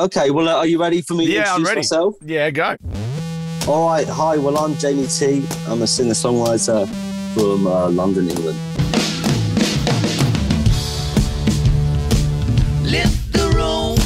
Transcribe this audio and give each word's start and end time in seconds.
Okay, 0.00 0.30
well, 0.30 0.48
uh, 0.48 0.54
are 0.56 0.66
you 0.66 0.80
ready 0.80 1.02
for 1.02 1.12
me 1.12 1.26
to 1.26 1.32
Yeah, 1.32 1.40
I'm 1.40 1.60
introduce 1.60 1.68
ready. 1.68 1.78
myself? 1.80 2.14
Yeah, 2.24 2.48
go. 2.50 2.74
All 3.68 3.86
right, 3.86 4.08
hi, 4.08 4.38
well, 4.38 4.56
I'm 4.56 4.74
Jamie 4.76 5.06
T. 5.06 5.44
I'm 5.68 5.82
a 5.82 5.86
singer 5.86 6.14
songwriter 6.14 6.88
from 7.34 7.66
uh, 7.66 7.90
London, 7.90 8.30
England. 8.30 8.58
Lift 12.82 13.32
the 13.34 13.50
room. 13.54 13.96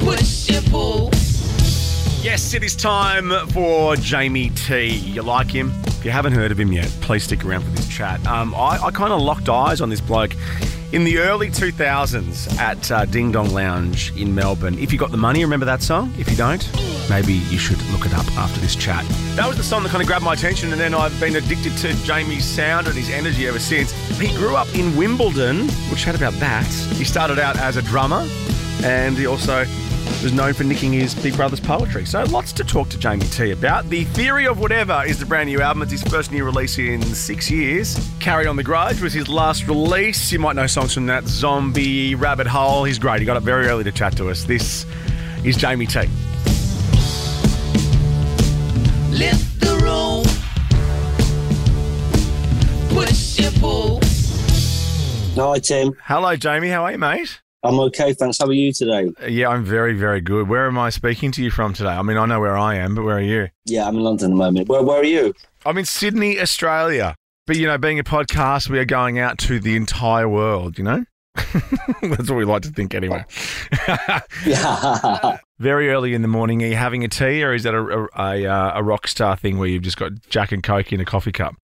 Push 0.00 0.50
and 0.50 0.66
pull. 0.66 1.10
Yes, 2.20 2.54
it 2.54 2.64
is 2.64 2.74
time 2.74 3.30
for 3.50 3.94
Jamie 3.94 4.50
T. 4.50 4.86
You 4.96 5.22
like 5.22 5.48
him? 5.48 5.72
If 5.86 6.04
you 6.04 6.10
haven't 6.10 6.32
heard 6.32 6.50
of 6.50 6.58
him 6.58 6.72
yet, 6.72 6.86
please 7.02 7.22
stick 7.22 7.44
around 7.44 7.62
for 7.62 7.70
this 7.70 7.86
chat. 7.88 8.24
Um, 8.26 8.52
I, 8.56 8.80
I 8.82 8.90
kind 8.90 9.12
of 9.12 9.20
locked 9.20 9.48
eyes 9.48 9.80
on 9.80 9.90
this 9.90 10.00
bloke 10.00 10.32
in 10.92 11.04
the 11.04 11.18
early 11.18 11.48
2000s 11.48 12.58
at 12.58 12.90
uh, 12.90 13.04
Ding 13.04 13.30
Dong 13.30 13.50
Lounge 13.50 14.12
in 14.16 14.34
Melbourne. 14.34 14.78
If 14.78 14.92
you 14.92 14.98
got 14.98 15.10
the 15.10 15.16
money, 15.16 15.44
remember 15.44 15.66
that 15.66 15.82
song? 15.82 16.12
If 16.18 16.30
you 16.30 16.36
don't, 16.36 16.66
maybe 17.10 17.34
you 17.34 17.58
should 17.58 17.80
look 17.90 18.06
it 18.06 18.14
up 18.14 18.26
after 18.38 18.60
this 18.60 18.74
chat. 18.74 19.04
That 19.36 19.46
was 19.46 19.56
the 19.56 19.62
song 19.62 19.82
that 19.82 19.90
kind 19.90 20.00
of 20.00 20.06
grabbed 20.08 20.24
my 20.24 20.32
attention, 20.32 20.72
and 20.72 20.80
then 20.80 20.94
I've 20.94 21.18
been 21.20 21.36
addicted 21.36 21.76
to 21.78 21.94
Jamie's 22.04 22.44
sound 22.44 22.86
and 22.86 22.96
his 22.96 23.10
energy 23.10 23.46
ever 23.46 23.58
since. 23.58 23.92
He 24.18 24.28
grew 24.36 24.56
up 24.56 24.72
in 24.74 24.96
Wimbledon. 24.96 25.66
We'll 25.88 25.96
chat 25.96 26.14
about 26.14 26.32
that. 26.34 26.66
He 26.96 27.04
started 27.04 27.38
out 27.38 27.58
as 27.58 27.76
a 27.76 27.82
drummer, 27.82 28.26
and 28.82 29.16
he 29.16 29.26
also 29.26 29.64
was 30.22 30.32
known 30.32 30.52
for 30.52 30.64
nicking 30.64 30.92
his 30.92 31.14
big 31.14 31.36
brother's 31.36 31.60
poetry. 31.60 32.04
So 32.04 32.24
lots 32.24 32.52
to 32.54 32.64
talk 32.64 32.88
to 32.90 32.98
Jamie 32.98 33.26
T 33.26 33.52
about. 33.52 33.88
The 33.88 34.04
Theory 34.04 34.46
of 34.46 34.58
Whatever 34.58 35.04
is 35.06 35.18
the 35.18 35.26
brand 35.26 35.48
new 35.48 35.60
album. 35.60 35.82
It's 35.82 35.92
his 35.92 36.02
first 36.02 36.32
new 36.32 36.44
release 36.44 36.78
in 36.78 37.00
six 37.02 37.50
years. 37.50 37.98
Carry 38.18 38.46
on 38.46 38.56
the 38.56 38.64
Grudge 38.64 39.00
was 39.00 39.12
his 39.12 39.28
last 39.28 39.66
release. 39.68 40.32
You 40.32 40.38
might 40.38 40.56
know 40.56 40.66
songs 40.66 40.92
from 40.94 41.06
that. 41.06 41.24
Zombie, 41.26 42.14
Rabbit 42.14 42.46
Hole. 42.46 42.84
He's 42.84 42.98
great. 42.98 43.20
He 43.20 43.26
got 43.26 43.36
up 43.36 43.42
very 43.42 43.66
early 43.66 43.84
to 43.84 43.92
chat 43.92 44.16
to 44.16 44.28
us. 44.28 44.44
This 44.44 44.86
is 45.44 45.56
Jamie 45.56 45.86
T. 45.86 46.00
Lift 49.10 49.60
the 49.60 49.78
room. 49.82 50.24
Push 52.90 53.40
and 53.40 53.54
pull. 53.56 54.00
Hi, 55.36 55.58
Tim. 55.60 55.94
Hello, 56.04 56.36
Jamie. 56.36 56.68
How 56.68 56.84
are 56.84 56.92
you, 56.92 56.98
mate? 56.98 57.40
I'm 57.64 57.80
okay, 57.80 58.12
thanks. 58.12 58.38
How 58.38 58.46
are 58.46 58.52
you 58.52 58.72
today? 58.72 59.10
Yeah, 59.28 59.48
I'm 59.48 59.64
very, 59.64 59.92
very 59.94 60.20
good. 60.20 60.48
Where 60.48 60.68
am 60.68 60.78
I 60.78 60.90
speaking 60.90 61.32
to 61.32 61.42
you 61.42 61.50
from 61.50 61.72
today? 61.72 61.90
I 61.90 62.02
mean, 62.02 62.16
I 62.16 62.24
know 62.24 62.38
where 62.38 62.56
I 62.56 62.76
am, 62.76 62.94
but 62.94 63.04
where 63.04 63.16
are 63.16 63.20
you? 63.20 63.48
Yeah, 63.64 63.88
I'm 63.88 63.96
in 63.96 64.02
London 64.02 64.26
at 64.26 64.30
the 64.30 64.36
moment. 64.36 64.68
Where, 64.68 64.82
where 64.82 65.00
are 65.00 65.04
you? 65.04 65.34
I'm 65.66 65.76
in 65.76 65.84
Sydney, 65.84 66.40
Australia. 66.40 67.16
But, 67.48 67.56
you 67.56 67.66
know, 67.66 67.76
being 67.76 67.98
a 67.98 68.04
podcast, 68.04 68.68
we 68.68 68.78
are 68.78 68.84
going 68.84 69.18
out 69.18 69.38
to 69.38 69.58
the 69.58 69.74
entire 69.74 70.28
world, 70.28 70.78
you 70.78 70.84
know? 70.84 71.04
That's 72.02 72.30
what 72.30 72.36
we 72.36 72.44
like 72.44 72.62
to 72.62 72.70
think 72.70 72.94
anyway. 72.94 73.24
Yeah. 74.46 75.38
Very 75.58 75.90
early 75.90 76.14
in 76.14 76.22
the 76.22 76.28
morning, 76.28 76.62
are 76.62 76.66
you 76.66 76.76
having 76.76 77.02
a 77.02 77.08
tea 77.08 77.42
or 77.42 77.54
is 77.54 77.64
that 77.64 77.74
a, 77.74 77.80
a, 77.80 78.08
a, 78.16 78.46
uh, 78.46 78.72
a 78.76 78.84
rock 78.84 79.08
star 79.08 79.36
thing 79.36 79.58
where 79.58 79.68
you've 79.68 79.82
just 79.82 79.96
got 79.96 80.12
Jack 80.28 80.52
and 80.52 80.62
Coke 80.62 80.92
in 80.92 81.00
a 81.00 81.04
coffee 81.04 81.32
cup? 81.32 81.56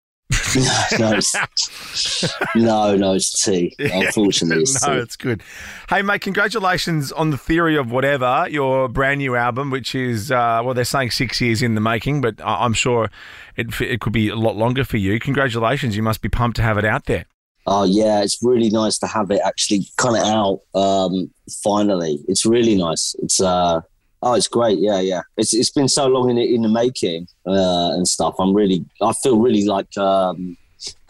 No, 0.57 0.99
no, 0.99 1.13
it's, 1.17 2.25
no, 2.55 2.97
no, 2.97 3.15
it's 3.15 3.43
tea. 3.43 3.75
Unfortunately, 3.79 4.63
it's 4.63 4.87
no, 4.87 4.95
tea. 4.95 5.01
it's 5.01 5.17
good. 5.17 5.43
Hey, 5.89 6.03
mate, 6.03 6.23
congratulations 6.23 7.13
on 7.13 7.31
the 7.31 7.37
theory 7.39 7.77
of 7.77 7.91
whatever, 7.91 8.47
your 8.51 8.89
brand 8.89 9.19
new 9.19 9.37
album, 9.37 9.71
which 9.71 9.95
is, 9.95 10.31
uh, 10.31 10.61
well, 10.65 10.75
they're 10.75 10.85
saying 10.85 11.11
six 11.11 11.41
years 11.41 11.63
in 11.63 11.75
the 11.75 11.81
making, 11.81 12.21
but 12.21 12.41
I- 12.41 12.65
I'm 12.65 12.73
sure 12.73 13.11
it, 13.57 13.81
it 13.81 14.01
could 14.01 14.13
be 14.13 14.29
a 14.29 14.37
lot 14.37 14.57
longer 14.57 14.85
for 14.85 14.97
you. 14.97 15.19
Congratulations. 15.21 15.97
You 15.97 16.03
must 16.03 16.23
be 16.23 16.29
pumped 16.29 16.57
to 16.57 16.63
have 16.63 16.79
it 16.79 16.85
out 16.85 17.05
there. 17.07 17.27
Oh 17.67 17.85
yeah, 17.85 18.23
it's 18.23 18.39
really 18.43 18.69
nice 18.69 18.99
to 18.99 19.07
have 19.07 19.31
it 19.31 19.41
actually 19.43 19.87
kind 19.97 20.17
of 20.19 20.23
out. 20.23 20.61
Um, 20.79 21.31
finally, 21.63 22.19
it's 22.29 22.45
really 22.45 22.75
nice. 22.77 23.17
It's 23.23 23.41
uh, 23.41 23.81
oh, 24.25 24.35
it's 24.35 24.49
great. 24.49 24.79
Yeah, 24.79 25.01
yeah. 25.01 25.23
It's 25.37 25.55
it's 25.55 25.71
been 25.71 25.89
so 25.89 26.07
long 26.09 26.31
in 26.31 26.37
the, 26.37 26.55
in 26.55 26.63
the 26.63 26.69
making 26.69 27.29
uh, 27.47 27.93
and 27.95 28.09
stuff. 28.09 28.35
I'm 28.39 28.55
really, 28.55 28.85
I 29.01 29.13
feel 29.13 29.39
really 29.39 29.65
like 29.65 29.97
um, 29.97 30.57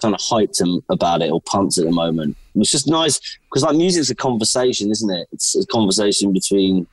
kind 0.02 0.14
of 0.14 0.20
hyped 0.20 0.60
about 0.90 1.22
it 1.22 1.30
or 1.30 1.40
pumped 1.40 1.78
at 1.78 1.84
the 1.84 1.92
moment. 1.92 2.36
It's 2.56 2.70
just 2.70 2.88
nice 2.88 3.20
because 3.44 3.62
like 3.62 3.76
music's 3.76 4.10
a 4.10 4.14
conversation, 4.14 4.90
isn't 4.90 5.10
it? 5.10 5.28
It's 5.32 5.56
a 5.56 5.66
conversation 5.66 6.32
between 6.32 6.86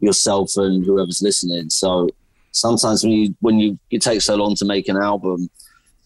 yourself 0.00 0.52
and 0.56 0.84
whoever's 0.84 1.22
listening. 1.22 1.70
So 1.70 2.08
sometimes 2.52 3.04
when 3.04 3.12
you 3.12 3.34
when 3.40 3.58
you 3.58 3.78
it 3.90 4.02
takes 4.02 4.24
so 4.24 4.36
long 4.36 4.54
to 4.56 4.64
make 4.64 4.88
an 4.88 4.96
album 4.96 5.48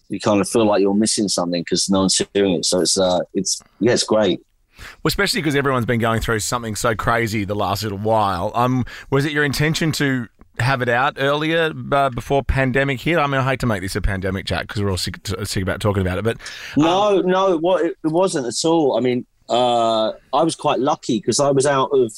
you 0.09 0.19
kind 0.19 0.41
of 0.41 0.47
feel 0.47 0.65
like 0.65 0.81
you're 0.81 0.93
missing 0.93 1.27
something 1.27 1.61
because 1.61 1.89
no 1.89 2.01
one's 2.01 2.21
hearing 2.33 2.53
it. 2.53 2.65
So 2.65 2.81
it's 2.81 2.97
uh, 2.97 3.19
it's 3.33 3.61
yeah, 3.79 3.93
it's 3.93 4.03
great. 4.03 4.41
Well, 4.77 5.09
especially 5.09 5.41
because 5.41 5.55
everyone's 5.55 5.85
been 5.85 5.99
going 5.99 6.21
through 6.21 6.39
something 6.39 6.75
so 6.75 6.95
crazy 6.95 7.45
the 7.45 7.55
last 7.55 7.83
little 7.83 7.97
while. 7.97 8.51
Um, 8.55 8.85
was 9.09 9.25
it 9.25 9.31
your 9.31 9.43
intention 9.43 9.91
to 9.93 10.27
have 10.59 10.81
it 10.81 10.89
out 10.89 11.15
earlier 11.17 11.71
uh, 11.91 12.09
before 12.09 12.43
pandemic 12.43 13.01
hit? 13.01 13.17
I 13.17 13.27
mean, 13.27 13.41
I 13.41 13.43
hate 13.43 13.59
to 13.61 13.65
make 13.65 13.81
this 13.81 13.95
a 13.95 14.01
pandemic 14.01 14.45
chat 14.45 14.67
because 14.67 14.81
we're 14.81 14.91
all 14.91 14.97
sick, 14.97 15.19
sick 15.43 15.63
about 15.63 15.79
talking 15.79 16.01
about 16.01 16.17
it, 16.17 16.23
but 16.23 16.37
No, 16.77 17.21
no, 17.21 17.59
it, 17.77 17.97
it 18.03 18.11
wasn't 18.11 18.47
at 18.47 18.67
all. 18.67 18.97
I 18.97 18.99
mean, 18.99 19.25
uh, 19.49 20.11
I 20.33 20.43
was 20.43 20.55
quite 20.55 20.79
lucky 20.79 21.19
because 21.19 21.39
I 21.39 21.51
was 21.51 21.65
out 21.65 21.89
of 21.91 22.11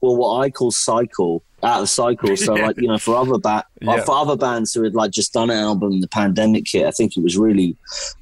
well, 0.00 0.16
what 0.16 0.40
I 0.40 0.50
call 0.50 0.70
cycle, 0.70 1.42
out 1.64 1.76
of 1.76 1.82
the 1.82 1.86
cycle. 1.86 2.36
So 2.36 2.54
like 2.66 2.76
you 2.80 2.88
know, 2.88 2.98
for 2.98 3.16
other 3.16 3.38
ba- 3.38 3.64
Yeah. 3.80 4.04
for 4.04 4.14
other 4.16 4.36
bands 4.36 4.72
who 4.74 4.82
had 4.84 4.94
like 4.94 5.10
just 5.10 5.32
done 5.32 5.50
an 5.50 5.58
album, 5.58 5.92
in 5.92 6.00
the 6.00 6.08
pandemic 6.08 6.66
hit. 6.70 6.86
I 6.86 6.90
think 6.90 7.16
it 7.16 7.22
was 7.22 7.36
really 7.36 7.76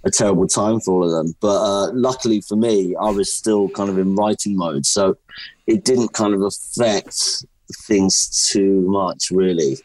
a 0.05 0.11
terrible 0.11 0.47
time 0.47 0.81
for 0.81 0.93
all 0.95 1.05
of 1.05 1.11
them. 1.11 1.35
But 1.41 1.59
uh, 1.63 1.93
luckily 1.93 2.41
for 2.41 2.57
me, 2.57 2.95
I 2.97 3.11
was 3.11 3.33
still 3.33 3.69
kind 3.71 3.91
of 3.91 3.99
in 3.99 4.15
writing 4.15 4.57
mode, 4.57 4.87
so 4.87 5.17
it 5.67 5.85
didn't 5.85 6.13
kind 6.13 6.35
of 6.35 6.43
affect 6.43 7.45
things 7.87 8.49
too 8.53 8.83
much, 8.83 9.31
really. 9.31 9.77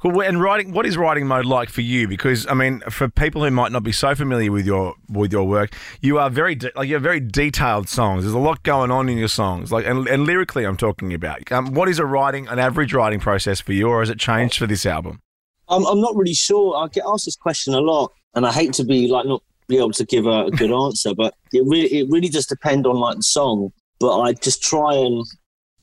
Cool. 0.00 0.22
And 0.22 0.40
writing, 0.40 0.72
what 0.72 0.86
is 0.86 0.96
writing 0.96 1.26
mode 1.26 1.46
like 1.46 1.68
for 1.68 1.80
you? 1.80 2.08
Because 2.08 2.46
I 2.46 2.54
mean, 2.54 2.80
for 2.90 3.08
people 3.08 3.44
who 3.44 3.50
might 3.50 3.72
not 3.72 3.82
be 3.82 3.92
so 3.92 4.14
familiar 4.14 4.50
with 4.52 4.66
your 4.66 4.94
with 5.08 5.32
your 5.32 5.44
work, 5.44 5.74
you 6.00 6.18
are 6.18 6.30
very 6.30 6.54
de- 6.54 6.72
like 6.76 6.88
you 6.88 6.94
have 6.94 7.02
very 7.02 7.20
detailed 7.20 7.88
songs. 7.88 8.24
There's 8.24 8.34
a 8.34 8.38
lot 8.38 8.62
going 8.62 8.90
on 8.90 9.08
in 9.08 9.18
your 9.18 9.28
songs, 9.28 9.72
like 9.72 9.86
and, 9.86 10.06
and 10.08 10.24
lyrically, 10.24 10.64
I'm 10.64 10.76
talking 10.76 11.12
about. 11.14 11.50
Um, 11.52 11.74
what 11.74 11.88
is 11.88 11.98
a 11.98 12.06
writing, 12.06 12.48
an 12.48 12.58
average 12.58 12.94
writing 12.94 13.20
process 13.20 13.60
for 13.60 13.72
you, 13.72 13.88
or 13.88 14.00
has 14.00 14.10
it 14.10 14.18
changed 14.18 14.58
for 14.58 14.66
this 14.66 14.86
album? 14.86 15.20
I'm, 15.68 15.86
I'm 15.86 16.00
not 16.00 16.14
really 16.16 16.34
sure. 16.34 16.76
I 16.76 16.88
get 16.88 17.04
asked 17.06 17.24
this 17.24 17.36
question 17.36 17.74
a 17.74 17.80
lot, 17.80 18.12
and 18.34 18.46
I 18.46 18.52
hate 18.52 18.72
to 18.74 18.84
be 18.84 19.08
like 19.08 19.26
not 19.26 19.42
be 19.68 19.78
able 19.78 19.92
to 19.92 20.04
give 20.04 20.26
a, 20.26 20.46
a 20.46 20.50
good 20.50 20.70
answer, 20.84 21.14
but 21.14 21.34
it 21.52 21.62
really 21.66 21.92
it 21.92 22.08
really 22.10 22.28
just 22.28 22.48
depends 22.48 22.86
on 22.86 22.96
like 22.96 23.16
the 23.16 23.22
song. 23.22 23.72
But 23.98 24.20
I 24.20 24.32
just 24.32 24.62
try 24.62 24.94
and 24.94 25.24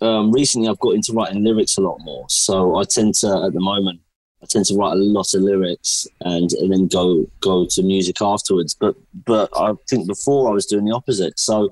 um, 0.01 0.31
recently 0.31 0.67
I've 0.67 0.79
got 0.79 0.95
into 0.95 1.13
writing 1.13 1.43
lyrics 1.43 1.77
a 1.77 1.81
lot 1.81 1.99
more, 1.99 2.25
so 2.29 2.77
I 2.77 2.83
tend 2.83 3.15
to 3.15 3.43
at 3.45 3.53
the 3.53 3.59
moment 3.59 4.01
I 4.41 4.45
tend 4.45 4.65
to 4.65 4.75
write 4.75 4.93
a 4.93 4.95
lot 4.95 5.33
of 5.33 5.41
lyrics 5.41 6.07
and 6.21 6.51
and 6.53 6.71
then 6.71 6.87
go 6.87 7.25
go 7.41 7.65
to 7.71 7.83
music 7.83 8.21
afterwards. 8.21 8.73
But 8.73 8.95
but 9.25 9.49
I 9.55 9.73
think 9.89 10.07
before 10.07 10.49
I 10.49 10.53
was 10.53 10.65
doing 10.65 10.85
the 10.85 10.95
opposite, 10.95 11.37
so 11.37 11.69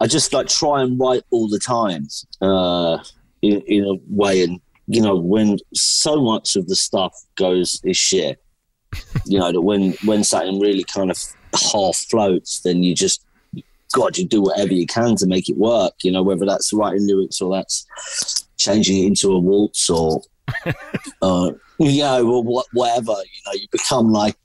I 0.00 0.06
just 0.06 0.32
like 0.32 0.48
try 0.48 0.82
and 0.82 0.98
write 0.98 1.22
all 1.30 1.48
the 1.48 1.60
time 1.60 2.08
uh, 2.40 2.98
in 3.42 3.60
in 3.62 3.84
a 3.84 3.94
way. 4.08 4.42
And 4.42 4.60
you 4.88 5.00
know, 5.00 5.16
when 5.16 5.58
so 5.74 6.20
much 6.20 6.56
of 6.56 6.66
the 6.66 6.76
stuff 6.76 7.14
goes 7.36 7.80
is 7.84 7.96
shit, 7.96 8.42
you 9.24 9.38
know, 9.38 9.52
that 9.52 9.62
when 9.62 9.92
when 10.04 10.24
something 10.24 10.58
really 10.60 10.84
kind 10.84 11.10
of 11.10 11.18
half 11.72 11.96
floats, 11.96 12.60
then 12.60 12.82
you 12.82 12.94
just 12.94 13.24
God, 13.92 14.18
you 14.18 14.26
do 14.26 14.42
whatever 14.42 14.72
you 14.72 14.86
can 14.86 15.16
to 15.16 15.26
make 15.26 15.48
it 15.48 15.56
work. 15.56 15.94
You 16.02 16.12
know, 16.12 16.22
whether 16.22 16.46
that's 16.46 16.72
writing 16.72 17.06
lyrics 17.06 17.40
or 17.40 17.54
that's 17.54 17.86
changing 18.58 19.04
it 19.04 19.06
into 19.06 19.32
a 19.32 19.38
waltz 19.38 19.88
or, 19.88 20.22
uh, 21.22 21.52
you 21.78 22.02
know, 22.02 22.26
or 22.26 22.42
wha- 22.42 22.62
whatever. 22.72 23.12
You 23.12 23.42
know, 23.46 23.52
you 23.52 23.66
become 23.70 24.12
like 24.12 24.36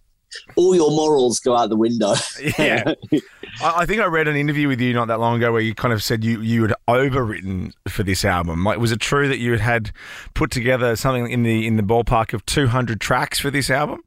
all 0.56 0.76
your 0.76 0.92
morals 0.92 1.40
go 1.40 1.56
out 1.56 1.70
the 1.70 1.76
window. 1.76 2.14
Yeah. 2.58 2.94
I, 3.62 3.82
I 3.82 3.86
think 3.86 4.02
I 4.02 4.06
read 4.06 4.28
an 4.28 4.36
interview 4.36 4.68
with 4.68 4.80
you 4.80 4.94
not 4.94 5.08
that 5.10 5.20
long 5.20 5.38
ago 5.38 5.52
where 5.52 5.62
you 5.62 5.76
kind 5.76 5.94
of 5.94 6.02
said 6.02 6.24
you 6.24 6.42
you 6.42 6.62
had 6.64 6.74
overwritten 6.88 7.74
for 7.88 8.04
this 8.04 8.24
album. 8.26 8.64
Like, 8.64 8.80
was 8.80 8.92
it 8.92 9.00
true 9.00 9.28
that 9.28 9.40
you 9.40 9.52
had 9.52 9.62
had 9.62 9.92
put 10.34 10.52
together 10.52 10.96
something 10.96 11.30
in 11.30 11.44
the 11.44 11.68
in 11.68 11.76
the 11.76 11.84
ballpark 11.84 12.34
of 12.34 12.46
200 12.46 13.00
tracks 13.02 13.40
for 13.40 13.52
this 13.52 13.70
album? 13.70 14.02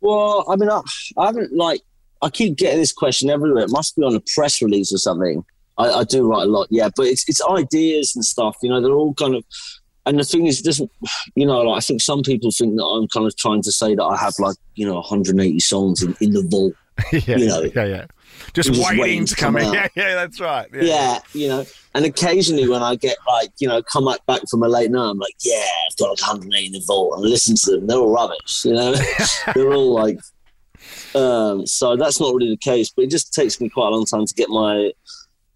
Well, 0.00 0.44
I 0.48 0.56
mean, 0.56 0.70
I, 0.70 0.80
I 1.18 1.26
haven't 1.26 1.52
like. 1.54 1.80
I 2.24 2.30
keep 2.30 2.56
getting 2.56 2.78
this 2.80 2.92
question 2.92 3.28
everywhere. 3.28 3.62
It 3.64 3.70
must 3.70 3.96
be 3.96 4.02
on 4.02 4.14
a 4.16 4.22
press 4.34 4.62
release 4.62 4.92
or 4.92 4.98
something. 4.98 5.44
I, 5.76 5.90
I 5.90 6.04
do 6.04 6.28
write 6.28 6.44
a 6.44 6.50
lot, 6.50 6.68
yeah, 6.70 6.88
but 6.96 7.06
it's 7.06 7.28
it's 7.28 7.42
ideas 7.48 8.16
and 8.16 8.24
stuff. 8.24 8.56
You 8.62 8.70
know, 8.70 8.80
they're 8.80 8.92
all 8.94 9.14
kind 9.14 9.34
of. 9.34 9.44
And 10.06 10.18
the 10.18 10.24
thing 10.24 10.46
is, 10.46 10.60
it 10.60 10.64
doesn't 10.64 10.90
you 11.34 11.46
know? 11.46 11.60
Like, 11.62 11.78
I 11.78 11.80
think 11.80 12.00
some 12.00 12.22
people 12.22 12.50
think 12.50 12.76
that 12.76 12.84
I'm 12.84 13.08
kind 13.08 13.26
of 13.26 13.36
trying 13.36 13.62
to 13.62 13.72
say 13.72 13.94
that 13.94 14.02
I 14.02 14.16
have 14.16 14.34
like 14.38 14.56
you 14.74 14.86
know 14.86 14.94
180 14.94 15.60
songs 15.60 16.02
in, 16.02 16.16
in 16.20 16.32
the 16.32 16.42
vault. 16.48 16.74
yeah, 17.12 17.36
You 17.36 17.46
know. 17.46 17.62
yeah, 17.74 17.84
yeah. 17.84 18.06
Just, 18.52 18.72
Just 18.72 18.84
waiting, 18.88 19.00
waiting 19.00 19.26
to 19.26 19.34
come, 19.34 19.54
come 19.54 19.64
in. 19.64 19.72
Yeah, 19.72 19.88
yeah, 19.96 20.14
that's 20.14 20.40
right. 20.40 20.68
Yeah. 20.72 20.82
Yeah, 20.82 21.18
you 21.32 21.48
know. 21.48 21.64
And 21.94 22.04
occasionally 22.04 22.68
when 22.68 22.82
I 22.82 22.96
get 22.96 23.16
like 23.26 23.50
you 23.58 23.68
know 23.68 23.82
come 23.82 24.04
back 24.06 24.24
back 24.26 24.42
from 24.48 24.62
a 24.62 24.68
late 24.68 24.90
night, 24.90 25.10
I'm 25.10 25.18
like, 25.18 25.34
yeah, 25.40 25.64
I've 25.90 25.96
got 25.96 26.10
like 26.10 26.20
180 26.20 26.66
in 26.66 26.72
the 26.72 26.82
vault, 26.86 27.14
and 27.14 27.22
listen 27.22 27.56
to 27.56 27.70
them. 27.72 27.86
They're 27.86 27.98
all 27.98 28.12
rubbish, 28.12 28.64
you 28.64 28.74
know. 28.74 28.94
they're 29.54 29.72
all 29.72 29.92
like. 29.92 30.18
Um, 31.14 31.66
so 31.66 31.96
that's 31.96 32.20
not 32.20 32.34
really 32.34 32.50
the 32.50 32.56
case, 32.56 32.90
but 32.90 33.04
it 33.04 33.10
just 33.10 33.32
takes 33.32 33.60
me 33.60 33.68
quite 33.68 33.88
a 33.88 33.90
long 33.90 34.04
time 34.04 34.26
to 34.26 34.34
get 34.34 34.48
my 34.48 34.92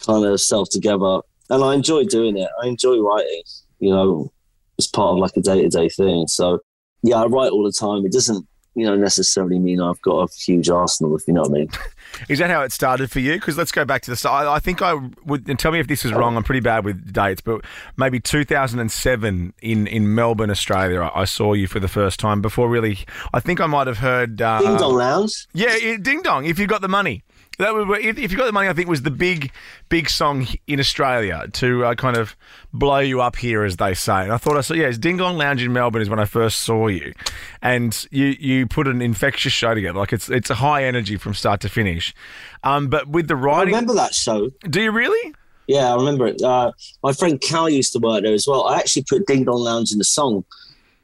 kind 0.07 0.25
of 0.25 0.41
self 0.41 0.69
together 0.71 1.21
and 1.51 1.65
I 1.65 1.75
enjoy 1.75 2.05
doing 2.05 2.37
it. 2.37 2.49
I 2.63 2.67
enjoy 2.67 2.99
writing. 3.01 3.43
You 3.79 3.91
know, 3.91 4.33
it's 4.77 4.87
part 4.87 5.13
of 5.13 5.19
like 5.19 5.37
a 5.37 5.41
day 5.41 5.63
to 5.63 5.69
day 5.69 5.89
thing. 5.89 6.27
So 6.29 6.61
yeah, 7.03 7.17
I 7.17 7.27
write 7.27 7.53
all 7.53 7.65
the 7.65 7.73
time. 7.73 8.05
It 8.05 8.13
doesn't 8.13 8.47
you 8.79 8.87
know 8.87 8.97
necessarily 8.97 9.59
mean 9.59 9.81
I've 9.81 10.01
got 10.03 10.29
a 10.29 10.35
huge 10.35 10.69
arsenal, 10.71 11.17
if 11.17 11.27
you 11.27 11.35
know 11.35 11.43
what 11.43 11.51
I 11.51 11.55
mean. 11.55 11.71
Is 12.29 12.39
that 12.39 12.51
how 12.51 12.63
it 12.63 12.73
started 12.73 13.11
for 13.11 13.21
you? 13.21 13.35
Because 13.35 13.59
let's 13.59 13.73
go 13.73 13.85
back 13.85 14.03
to 14.03 14.11
the 14.11 14.17
start. 14.17 14.47
I 14.47 14.55
I 14.55 14.59
think 14.59 14.83
I 14.83 14.95
would, 15.25 15.49
and 15.49 15.59
tell 15.59 15.73
me 15.73 15.81
if 15.81 15.87
this 15.87 16.05
is 16.05 16.13
wrong. 16.13 16.37
I'm 16.37 16.45
pretty 16.45 16.61
bad 16.61 16.85
with 16.85 17.13
dates, 17.13 17.41
but 17.41 17.65
maybe 17.97 18.21
2007 18.21 19.53
in, 19.63 19.87
in 19.87 20.15
Melbourne, 20.15 20.51
Australia, 20.51 21.03
I 21.03 21.23
I 21.23 21.25
saw 21.25 21.53
you 21.53 21.67
for 21.67 21.81
the 21.81 21.89
first 21.89 22.21
time 22.21 22.41
before 22.41 22.69
really. 22.69 22.99
I 23.35 23.41
think 23.41 23.61
I 23.61 23.67
might 23.67 23.87
have 23.87 23.99
heard. 23.99 24.41
Uh, 24.41 24.61
Ding 24.61 24.77
Dong 24.77 24.95
Lounge. 24.95 25.47
Yeah, 25.53 25.77
yeah, 25.77 25.97
Ding 26.01 26.23
Dong. 26.23 26.47
If 26.47 26.59
you 26.59 26.67
got 26.67 26.81
the 26.81 26.89
money, 26.89 27.23
that 27.59 27.75
was 27.75 27.99
if, 28.01 28.19
if 28.19 28.31
you 28.31 28.39
got 28.39 28.47
the 28.47 28.53
money. 28.53 28.69
I 28.69 28.73
think 28.73 28.89
was 28.89 29.03
the 29.03 29.11
big, 29.11 29.51
big 29.89 30.09
song 30.09 30.47
in 30.67 30.79
Australia 30.79 31.47
to 31.55 31.85
uh, 31.85 31.95
kind 31.95 32.17
of 32.17 32.37
blow 32.73 33.01
you 33.01 33.21
up 33.21 33.37
here, 33.37 33.65
as 33.65 33.77
they 33.77 33.95
say. 33.95 34.23
And 34.23 34.33
I 34.33 34.37
thought 34.37 34.57
I 34.57 34.61
saw. 34.61 34.75
Yeah, 34.75 34.87
it's 34.87 34.99
Ding 34.99 35.17
Dong 35.17 35.37
Lounge 35.37 35.63
in 35.63 35.73
Melbourne 35.73 36.01
is 36.01 36.09
when 36.09 36.21
I 36.21 36.25
first 36.25 36.61
saw 36.61 36.87
you, 36.87 37.13
and 37.61 38.07
you 38.11 38.27
you 38.39 38.67
put 38.67 38.87
an 38.87 39.03
infectious 39.03 39.53
show 39.53 39.75
together. 39.75 39.99
Like 39.99 40.13
it's 40.13 40.29
it's 40.29 40.51
a 40.51 40.55
high 40.55 40.85
energy 40.85 41.17
from 41.17 41.35
start 41.35 41.61
to 41.63 41.69
finish. 41.69 42.15
Um, 42.63 42.89
but 42.89 43.09
with 43.09 43.29
the 43.29 43.37
I 43.37 43.63
remember 43.63 43.95
that 43.95 44.15
show. 44.15 44.51
do 44.69 44.81
you 44.81 44.93
really? 44.93 45.35
Yeah, 45.67 45.93
I 45.93 45.97
remember 45.97 46.27
it. 46.29 46.41
Uh, 46.41 46.73
my 47.03 47.13
friend 47.13 47.41
Cal 47.41 47.69
used 47.69 47.93
to 47.93 47.99
work 47.99 48.23
there 48.23 48.33
as 48.33 48.47
well. 48.47 48.65
I 48.65 48.79
actually 48.79 49.05
put 49.05 49.27
Ding 49.27 49.45
Dong 49.45 49.59
Lounge 49.59 49.93
in 49.93 49.99
the 49.99 50.05
song 50.05 50.45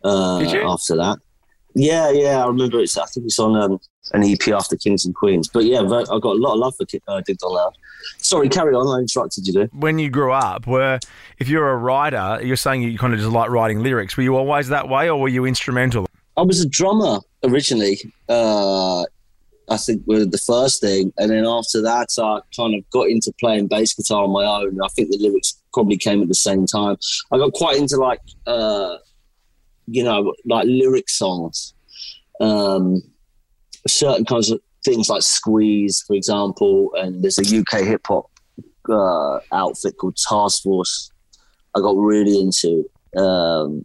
uh, 0.05 0.41
after 0.41 0.97
that. 0.97 1.19
Yeah, 1.75 2.11
yeah, 2.11 2.43
I 2.43 2.47
remember 2.47 2.79
it's. 2.79 2.97
I 2.97 3.05
think 3.06 3.27
it's 3.27 3.39
on 3.39 3.56
um, 3.56 3.81
an 4.12 4.23
EP 4.23 4.49
after 4.49 4.77
Kings 4.77 5.05
and 5.05 5.15
Queens. 5.15 5.49
But 5.49 5.65
yeah, 5.65 5.81
I've 5.81 5.89
got 5.89 6.09
a 6.09 6.41
lot 6.41 6.55
of 6.55 6.59
love 6.59 6.77
for 6.77 6.87
uh, 7.09 7.21
Ding 7.23 7.37
Dong 7.41 7.55
Lounge. 7.55 7.77
Sorry, 8.19 8.49
carry 8.49 8.75
on. 8.75 8.87
I 8.97 9.01
interrupted 9.01 9.47
you 9.47 9.53
there. 9.53 9.69
When 9.73 9.99
you 9.99 10.11
grew 10.11 10.33
up, 10.33 10.67
were 10.67 10.99
if 11.39 11.49
you're 11.49 11.71
a 11.71 11.77
writer, 11.77 12.41
you're 12.43 12.56
saying 12.56 12.83
you 12.83 12.99
kind 12.99 13.15
of 13.15 13.21
just 13.21 13.33
like 13.33 13.51
writing 13.51 13.83
lyrics. 13.83 14.17
Were 14.17 14.23
you 14.23 14.37
always 14.37 14.69
that 14.69 14.89
way, 14.89 15.09
or 15.09 15.21
were 15.21 15.29
you 15.29 15.47
instrumental? 15.47 16.06
I 16.37 16.43
was 16.43 16.61
a 16.61 16.69
drummer 16.69 17.21
originally. 17.43 17.99
Uh, 18.29 19.05
I 19.71 19.79
think 19.79 20.03
was 20.06 20.29
the 20.29 20.39
first 20.39 20.81
thing, 20.81 21.12
and 21.17 21.31
then 21.31 21.47
after 21.47 21.81
that, 21.83 22.09
I 22.19 22.41
kind 22.55 22.75
of 22.75 22.89
got 22.91 23.09
into 23.09 23.33
playing 23.41 23.69
bass 23.69 23.95
guitar 23.95 24.25
on 24.25 24.31
my 24.31 24.45
own. 24.45 24.79
I 24.83 24.89
think 24.89 25.11
the 25.11 25.19
lyrics 25.19 25.59
probably 25.73 25.97
came 25.97 26.21
at 26.21 26.29
the 26.29 26.35
same 26.35 26.67
time. 26.67 26.97
I 27.33 27.39
got 27.39 27.53
quite 27.55 27.79
into 27.79 27.97
like, 27.97 28.21
uh, 28.47 28.97
you 29.87 30.05
know, 30.05 30.35
like 30.45 30.67
lyric 30.67 31.09
songs, 31.09 31.73
um, 32.41 33.03
certain 33.89 34.25
kinds 34.25 34.51
of 34.51 34.61
things 34.85 35.09
like 35.09 35.23
Squeeze, 35.23 36.03
for 36.07 36.15
example, 36.15 36.91
and 36.95 37.23
there's 37.23 37.39
a 37.39 37.59
UK 37.59 37.87
hip 37.87 38.07
hop 38.07 38.31
uh, 38.89 39.41
outfit 39.53 39.97
called 39.99 40.17
Task 40.17 40.63
Force. 40.63 41.11
I 41.75 41.81
got 41.81 41.97
really 41.97 42.41
into, 42.41 42.89
um, 43.17 43.85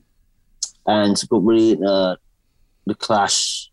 and 0.86 1.22
got 1.30 1.44
really 1.44 1.72
into 1.72 1.86
uh, 1.86 2.16
the 2.86 2.96
Clash 2.96 3.70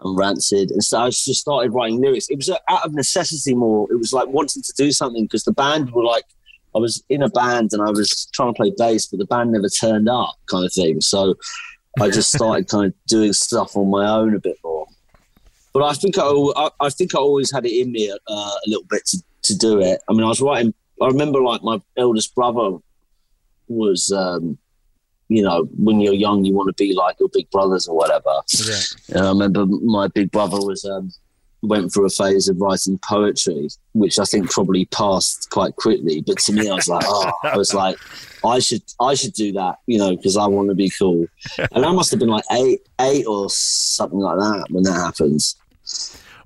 and 0.00 0.18
Rancid, 0.18 0.70
and 0.70 0.82
so 0.82 0.98
I 0.98 1.10
just 1.10 1.34
started 1.34 1.72
writing 1.72 2.00
lyrics. 2.00 2.28
It 2.30 2.36
was 2.36 2.48
uh, 2.48 2.58
out 2.68 2.84
of 2.84 2.94
necessity 2.94 3.54
more. 3.54 3.86
It 3.90 3.96
was 3.96 4.12
like 4.12 4.28
wanting 4.28 4.62
to 4.62 4.72
do 4.76 4.90
something 4.92 5.24
because 5.24 5.44
the 5.44 5.52
band 5.52 5.92
were 5.92 6.04
like, 6.04 6.24
I 6.74 6.78
was 6.78 7.02
in 7.08 7.22
a 7.22 7.28
band 7.28 7.70
and 7.72 7.82
I 7.82 7.90
was 7.90 8.28
trying 8.32 8.52
to 8.52 8.56
play 8.56 8.72
bass, 8.76 9.06
but 9.06 9.18
the 9.18 9.26
band 9.26 9.52
never 9.52 9.68
turned 9.68 10.08
up, 10.08 10.34
kind 10.46 10.64
of 10.64 10.72
thing. 10.72 11.00
So 11.00 11.34
I 12.00 12.10
just 12.10 12.32
started 12.32 12.68
kind 12.68 12.86
of 12.86 12.94
doing 13.06 13.32
stuff 13.32 13.76
on 13.76 13.90
my 13.90 14.08
own 14.08 14.34
a 14.34 14.40
bit 14.40 14.58
more. 14.62 14.77
But 15.72 15.82
I 15.82 15.92
think 15.92 16.18
I, 16.18 16.24
I, 16.24 16.70
I 16.80 16.90
think 16.90 17.14
I 17.14 17.18
always 17.18 17.52
had 17.52 17.66
it 17.66 17.72
in 17.72 17.92
me 17.92 18.10
uh, 18.10 18.16
a 18.28 18.68
little 18.68 18.86
bit 18.88 19.04
to, 19.06 19.22
to 19.42 19.56
do 19.56 19.80
it. 19.80 20.00
I 20.08 20.12
mean, 20.12 20.24
I 20.24 20.28
was 20.28 20.40
writing. 20.40 20.74
I 21.00 21.06
remember 21.06 21.40
like 21.40 21.62
my 21.62 21.80
eldest 21.96 22.34
brother 22.34 22.78
was, 23.68 24.10
um, 24.10 24.58
you 25.28 25.42
know, 25.42 25.68
when 25.76 26.00
you're 26.00 26.14
young, 26.14 26.44
you 26.44 26.54
want 26.54 26.68
to 26.68 26.82
be 26.82 26.94
like 26.94 27.16
your 27.20 27.28
big 27.28 27.50
brothers 27.50 27.86
or 27.86 27.96
whatever. 27.96 28.40
Yeah. 28.58 28.80
And 29.10 29.26
I 29.26 29.28
remember 29.28 29.66
my 29.66 30.08
big 30.08 30.30
brother 30.30 30.56
was 30.56 30.84
um, 30.84 31.12
went 31.62 31.92
through 31.92 32.06
a 32.06 32.10
phase 32.10 32.48
of 32.48 32.60
writing 32.60 32.98
poetry, 32.98 33.68
which 33.92 34.18
I 34.18 34.24
think 34.24 34.50
probably 34.50 34.84
passed 34.86 35.50
quite 35.50 35.74
quickly. 35.76 36.22
But 36.26 36.38
to 36.40 36.52
me, 36.52 36.70
I 36.70 36.74
was 36.74 36.88
like, 36.88 37.04
oh, 37.06 37.32
I 37.42 37.56
was 37.56 37.74
like, 37.74 37.96
I 38.44 38.60
should, 38.60 38.82
I 39.00 39.14
should 39.14 39.32
do 39.32 39.52
that, 39.54 39.78
you 39.86 39.98
know, 39.98 40.16
because 40.16 40.36
I 40.36 40.46
want 40.46 40.68
to 40.68 40.74
be 40.74 40.90
cool. 40.90 41.26
And 41.72 41.84
I 41.84 41.90
must 41.92 42.10
have 42.12 42.20
been 42.20 42.28
like 42.28 42.44
eight, 42.52 42.80
eight 43.00 43.26
or 43.26 43.50
something 43.50 44.20
like 44.20 44.38
that 44.38 44.66
when 44.70 44.84
that 44.84 44.92
happens. 44.94 45.56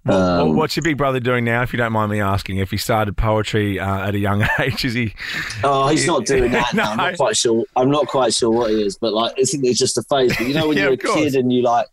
What, 0.04 0.14
Um, 0.16 0.56
what's 0.56 0.74
your 0.74 0.82
big 0.82 0.96
brother 0.96 1.20
doing 1.20 1.44
now, 1.44 1.62
if 1.62 1.72
you 1.72 1.76
don't 1.76 1.92
mind 1.92 2.10
me 2.10 2.20
asking? 2.20 2.56
If 2.56 2.70
he 2.72 2.76
started 2.76 3.16
poetry 3.16 3.78
uh, 3.78 4.08
at 4.08 4.14
a 4.14 4.18
young 4.18 4.44
age, 4.58 4.84
is 4.84 4.94
he? 4.94 5.14
Oh, 5.62 5.88
he's 5.88 6.06
not 6.08 6.26
doing 6.26 6.50
that 6.52 6.74
now. 6.74 6.90
I'm 6.92 6.96
not 6.96 7.16
quite 7.16 7.36
sure. 7.36 7.64
I'm 7.76 7.90
not 7.90 8.08
quite 8.08 8.34
sure 8.34 8.50
what 8.50 8.70
he 8.70 8.82
is, 8.82 8.96
but 8.96 9.12
like, 9.12 9.32
I 9.38 9.42
think 9.44 9.64
it's 9.64 9.78
just 9.78 9.96
a 9.98 10.02
phase. 10.02 10.36
But 10.36 10.48
you 10.48 10.54
know, 10.54 10.66
when 10.68 10.76
Yeah, 10.78 10.84
you're 10.84 10.92
a 10.94 10.96
course. 10.96 11.14
kid 11.14 11.34
and 11.36 11.52
you 11.52 11.62
like, 11.62 11.86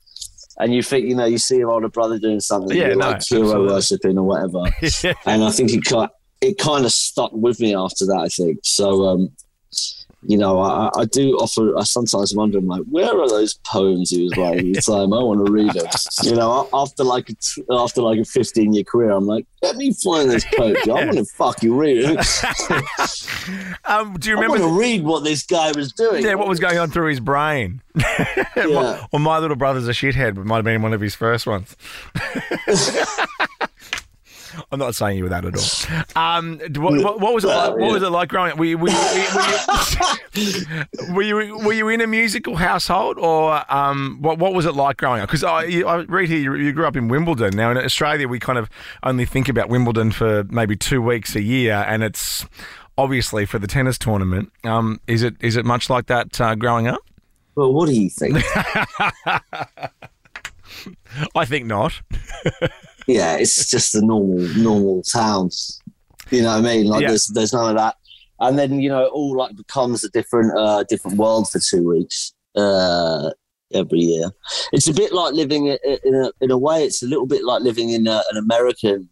and 0.58 0.74
you 0.74 0.82
think, 0.84 1.08
you 1.08 1.16
know, 1.16 1.26
you 1.26 1.38
see 1.38 1.58
your 1.58 1.72
older 1.72 1.90
brother 1.90 2.20
doing 2.20 2.40
something, 2.40 2.76
Yeah, 2.76 2.90
no, 2.90 3.12
like 3.12 3.26
hero 3.26 3.66
worshipping 3.66 4.18
or 4.18 4.24
whatever. 4.24 4.64
and 5.26 5.44
I 5.44 5.52
think 5.52 5.72
it 5.72 5.86
kind 5.86 6.10
it 6.42 6.58
kind 6.58 6.86
of 6.86 6.92
stuck 6.92 7.32
with 7.34 7.60
me 7.60 7.76
after 7.76 8.06
that. 8.06 8.22
I 8.24 8.28
think 8.28 8.60
so. 8.64 9.06
Um, 9.06 9.30
you 10.24 10.38
know, 10.38 10.60
I, 10.60 10.90
I 10.98 11.06
do 11.06 11.36
offer. 11.38 11.78
I 11.78 11.84
sometimes 11.84 12.36
wonder, 12.36 12.58
I'm 12.58 12.68
like, 12.68 12.84
where 12.90 13.10
are 13.20 13.30
those 13.30 13.54
poems 13.66 14.10
he 14.10 14.24
was 14.24 14.36
writing 14.38 14.76
at 14.76 14.76
the 14.86 14.92
time? 14.92 15.14
I 15.14 15.24
want 15.24 15.46
to 15.46 15.52
read 15.52 15.72
them. 15.74 15.86
You 16.24 16.36
know, 16.36 16.68
after 16.74 17.04
like 17.04 17.30
a 17.30 17.74
after 17.74 18.02
like 18.02 18.20
a 18.20 18.26
15 18.26 18.74
year 18.74 18.84
career, 18.84 19.12
I'm 19.12 19.26
like, 19.28 19.46
let 19.62 19.76
me 19.78 19.94
find 19.94 20.30
this 20.30 20.46
poetry. 20.56 20.92
I 20.92 21.06
want 21.06 21.18
to 21.18 21.26
fucking 21.38 21.76
read 21.76 22.18
it. 22.18 23.26
Um, 23.86 24.14
do 24.20 24.30
you 24.30 24.36
remember? 24.36 24.58
I 24.58 24.60
want 24.60 24.74
to 24.74 24.80
read 24.80 25.04
what 25.04 25.24
this 25.24 25.44
guy 25.44 25.72
was 25.72 25.92
doing. 25.92 26.24
yeah, 26.24 26.36
what 26.36 26.48
was 26.48 26.60
going 26.60 26.78
on 26.78 26.92
through 26.92 27.08
his 27.10 27.20
brain? 27.20 27.82
Yeah. 27.96 29.06
Well, 29.12 29.20
my 29.20 29.40
little 29.40 29.56
brother's 29.56 29.88
a 29.88 29.92
shithead, 29.92 30.36
but 30.36 30.46
might 30.46 30.58
have 30.58 30.66
been 30.66 30.84
one 30.84 30.94
of 30.94 31.02
his 31.02 31.16
first 31.16 31.48
ones. 31.48 31.76
I'm 34.72 34.80
not 34.80 34.96
saying 34.96 35.18
you 35.18 35.24
were 35.24 35.30
that 35.30 35.46
at 35.46 35.56
all. 35.56 36.22
Um, 36.22 36.60
what, 36.76 37.04
what, 37.04 37.20
what 37.20 37.34
was 37.34 37.44
it 37.44 37.48
like? 37.48 37.76
What 37.78 37.92
was 37.94 38.04
it 38.04 38.10
like 38.10 38.30
growing 38.30 38.52
up? 38.52 38.58
Were 38.58 38.66
you, 38.66 38.78
were 38.78 38.90
you, 38.90 38.96
were 38.96 40.42
you, 40.42 41.14
were 41.14 41.22
you, 41.22 41.58
were 41.60 41.74
you 41.74 41.90
in 41.90 42.02
a 42.02 42.08
musical 42.08 42.56
household, 42.56 43.18
or 43.18 43.64
um, 43.74 44.18
what, 44.22 44.40
what 44.40 44.54
was 44.54 44.66
it 44.66 44.76
like 44.76 44.98
growing 44.98 45.22
up? 45.22 45.30
Because 45.30 45.44
I, 45.44 45.64
I 45.64 45.98
read 46.04 46.30
here 46.30 46.40
you, 46.40 46.56
you 46.56 46.72
grew 46.74 46.86
up 46.86 46.96
in 46.96 47.08
Wimbledon. 47.08 47.56
Now 47.56 47.72
in 47.72 47.78
Australia, 47.78 48.28
we 48.28 48.40
kind 48.40 48.58
of 48.58 48.70
only 49.04 49.26
think 49.26 49.50
about 49.50 49.70
Wimbledon 49.70 50.12
for 50.12 50.44
maybe 50.46 50.76
two 50.76 51.02
weeks 51.02 51.36
a 51.36 51.42
year, 51.42 51.86
and 51.88 52.04
it's 52.04 52.46
obviously 52.98 53.46
for 53.46 53.60
the 53.60 53.68
tennis 53.68 53.98
tournament. 53.98 54.52
Um, 54.64 55.00
is 55.08 55.24
it 55.24 55.36
is 55.40 55.56
it 55.56 55.66
much 55.66 55.90
like 55.90 56.08
that 56.08 56.40
uh, 56.40 56.56
growing 56.56 56.88
up? 56.88 57.02
Well, 57.56 57.74
what 57.74 57.88
do 57.88 57.94
you 58.00 58.10
think? 58.10 58.38
I 61.36 61.46
think 61.46 61.66
not. 61.66 62.02
yeah, 63.18 63.36
it's 63.38 63.70
just 63.70 63.96
a 63.96 64.02
normal 64.02 64.38
normal 64.58 65.02
town. 65.04 65.50
You 66.30 66.44
know 66.44 66.50
what 66.56 66.66
I 66.66 66.76
mean? 66.76 66.86
Like 66.86 67.02
Yeah. 67.02 67.08
there's 67.10 67.28
there's 67.28 67.54
none 67.54 67.70
of 67.72 67.78
that. 67.78 67.96
And 68.40 68.58
then, 68.58 68.80
you 68.80 68.88
know, 68.90 69.04
it 69.06 69.12
all 69.12 69.36
like 69.36 69.56
becomes 69.56 70.04
a 70.04 70.10
different 70.10 70.58
uh 70.58 70.84
different 70.88 71.18
world 71.18 71.50
for 71.50 71.60
two 71.60 71.84
weeks 71.90 72.34
uh 72.56 73.32
every 73.74 74.00
year. 74.00 74.28
It's 74.72 74.88
a 74.88 74.94
bit 74.94 75.12
like 75.12 75.34
living 75.34 75.66
in 75.68 75.78
a 76.16 76.32
in 76.42 76.52
a 76.52 76.58
way 76.58 76.84
it's 76.86 77.02
a 77.02 77.08
little 77.08 77.26
bit 77.28 77.44
like 77.44 77.62
living 77.64 77.90
in 77.90 78.06
a, 78.08 78.22
an 78.32 78.38
American 78.38 79.10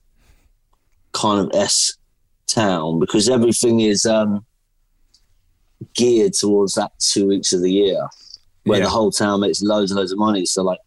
kind 1.13 1.39
of 1.43 1.49
S 1.59 1.97
town 2.47 2.99
because 2.99 3.27
everything 3.29 3.79
is 3.81 4.05
um 4.05 4.45
geared 5.95 6.33
towards 6.33 6.73
that 6.75 6.91
two 6.99 7.27
weeks 7.27 7.51
of 7.53 7.61
the 7.61 7.71
year 7.71 8.07
where 8.63 8.79
Yeah. 8.79 8.85
the 8.85 8.89
whole 8.89 9.11
town 9.11 9.39
makes 9.41 9.61
loads 9.61 9.91
and 9.91 9.97
loads 9.99 10.11
of 10.11 10.17
money. 10.19 10.45
So 10.45 10.61
like 10.63 10.79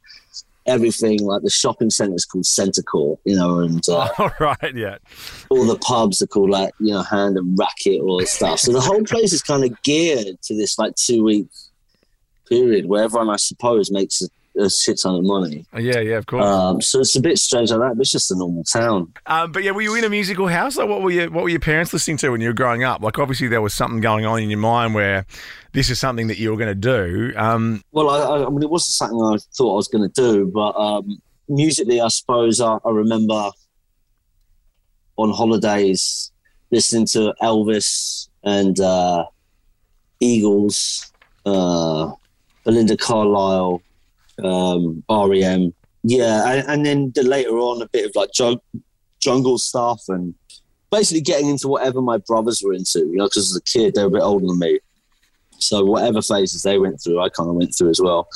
everything 0.70 1.22
like 1.24 1.42
the 1.42 1.50
shopping 1.50 1.90
centre 1.90 2.14
is 2.14 2.24
called 2.24 2.46
Centre 2.46 2.82
Court, 2.82 3.18
you 3.24 3.36
know, 3.36 3.60
and 3.60 3.86
uh, 3.88 4.08
All 4.18 4.30
right, 4.38 4.74
yeah. 4.74 4.98
all 5.50 5.64
the 5.64 5.78
pubs 5.78 6.22
are 6.22 6.26
called 6.26 6.50
like 6.50 6.72
you 6.80 6.92
know 6.92 7.02
Hand 7.02 7.36
and 7.36 7.58
Racket 7.58 8.00
all 8.00 8.18
this 8.18 8.32
stuff. 8.32 8.60
So 8.60 8.72
the 8.72 8.80
whole 8.80 9.02
place 9.02 9.32
is 9.32 9.42
kind 9.42 9.64
of 9.64 9.82
geared 9.82 10.40
to 10.42 10.56
this 10.56 10.78
like 10.78 10.94
two 10.94 11.24
week 11.24 11.48
period 12.48 12.86
where 12.86 13.04
everyone, 13.04 13.30
I 13.30 13.36
suppose, 13.36 13.90
makes 13.90 14.22
a, 14.22 14.28
a 14.58 14.68
shit 14.68 15.00
ton 15.00 15.16
of 15.16 15.24
money. 15.24 15.64
Yeah, 15.76 16.00
yeah, 16.00 16.16
of 16.16 16.26
course. 16.26 16.44
Um, 16.44 16.80
so 16.80 17.00
it's 17.00 17.16
a 17.16 17.20
bit 17.20 17.38
strange 17.38 17.70
like 17.70 17.80
that, 17.80 17.96
but 17.96 18.02
it's 18.02 18.12
just 18.12 18.30
a 18.30 18.36
normal 18.36 18.64
town. 18.64 19.12
Um, 19.26 19.52
but 19.52 19.62
yeah, 19.62 19.70
were 19.70 19.82
you 19.82 19.94
in 19.94 20.04
a 20.04 20.08
musical 20.08 20.48
house? 20.48 20.76
Like, 20.76 20.88
what 20.88 21.02
were 21.02 21.10
your 21.10 21.30
what 21.30 21.44
were 21.44 21.48
your 21.48 21.60
parents 21.60 21.92
listening 21.92 22.16
to 22.18 22.30
when 22.30 22.40
you 22.40 22.48
were 22.48 22.54
growing 22.54 22.84
up? 22.84 23.02
Like, 23.02 23.18
obviously 23.18 23.48
there 23.48 23.62
was 23.62 23.74
something 23.74 24.00
going 24.00 24.26
on 24.26 24.40
in 24.40 24.50
your 24.50 24.58
mind 24.58 24.94
where 24.94 25.24
this 25.72 25.90
is 25.90 25.98
something 25.98 26.26
that 26.28 26.38
you 26.38 26.50
were 26.50 26.56
going 26.56 26.68
to 26.68 26.74
do. 26.74 27.32
Um, 27.36 27.82
Well, 27.92 28.10
I, 28.10 28.44
I, 28.44 28.50
mean, 28.50 28.62
it 28.62 28.70
wasn't 28.70 28.94
something 28.94 29.18
I 29.18 29.38
thought 29.56 29.72
I 29.72 29.76
was 29.76 29.88
going 29.88 30.10
to 30.10 30.20
do, 30.20 30.46
but 30.46 30.72
um, 30.76 31.20
musically, 31.48 32.00
I 32.00 32.08
suppose 32.08 32.60
I, 32.60 32.78
I 32.84 32.90
remember 32.90 33.50
on 35.16 35.30
holidays 35.30 36.32
listening 36.70 37.06
to 37.06 37.34
Elvis 37.42 38.28
and 38.42 38.78
uh, 38.80 39.24
Eagles, 40.20 41.12
uh, 41.46 42.12
Belinda 42.64 42.96
Carlisle, 42.96 43.82
um, 44.44 45.02
REM. 45.10 45.72
Yeah, 46.02 46.50
and, 46.50 46.68
and 46.68 46.86
then 46.86 47.12
the, 47.14 47.22
later 47.22 47.58
on, 47.58 47.82
a 47.82 47.88
bit 47.88 48.06
of 48.06 48.12
like 48.14 48.30
jung- 48.38 48.60
jungle 49.20 49.58
stuff 49.58 50.02
and 50.08 50.34
basically 50.90 51.20
getting 51.20 51.48
into 51.48 51.68
whatever 51.68 52.00
my 52.00 52.18
brothers 52.18 52.62
were 52.64 52.72
into. 52.72 53.00
You 53.00 53.16
know, 53.16 53.24
because 53.24 53.50
as 53.50 53.56
a 53.56 53.62
kid 53.62 53.94
they 53.94 54.02
were 54.02 54.08
a 54.08 54.12
bit 54.12 54.22
older 54.22 54.46
than 54.46 54.58
me, 54.58 54.78
so 55.62 55.84
whatever 55.84 56.22
phases 56.22 56.62
they 56.62 56.78
went 56.78 57.00
through, 57.02 57.20
I 57.20 57.28
kind 57.28 57.48
of 57.48 57.56
went 57.56 57.74
through 57.76 57.90
as 57.90 58.00
well. 58.00 58.28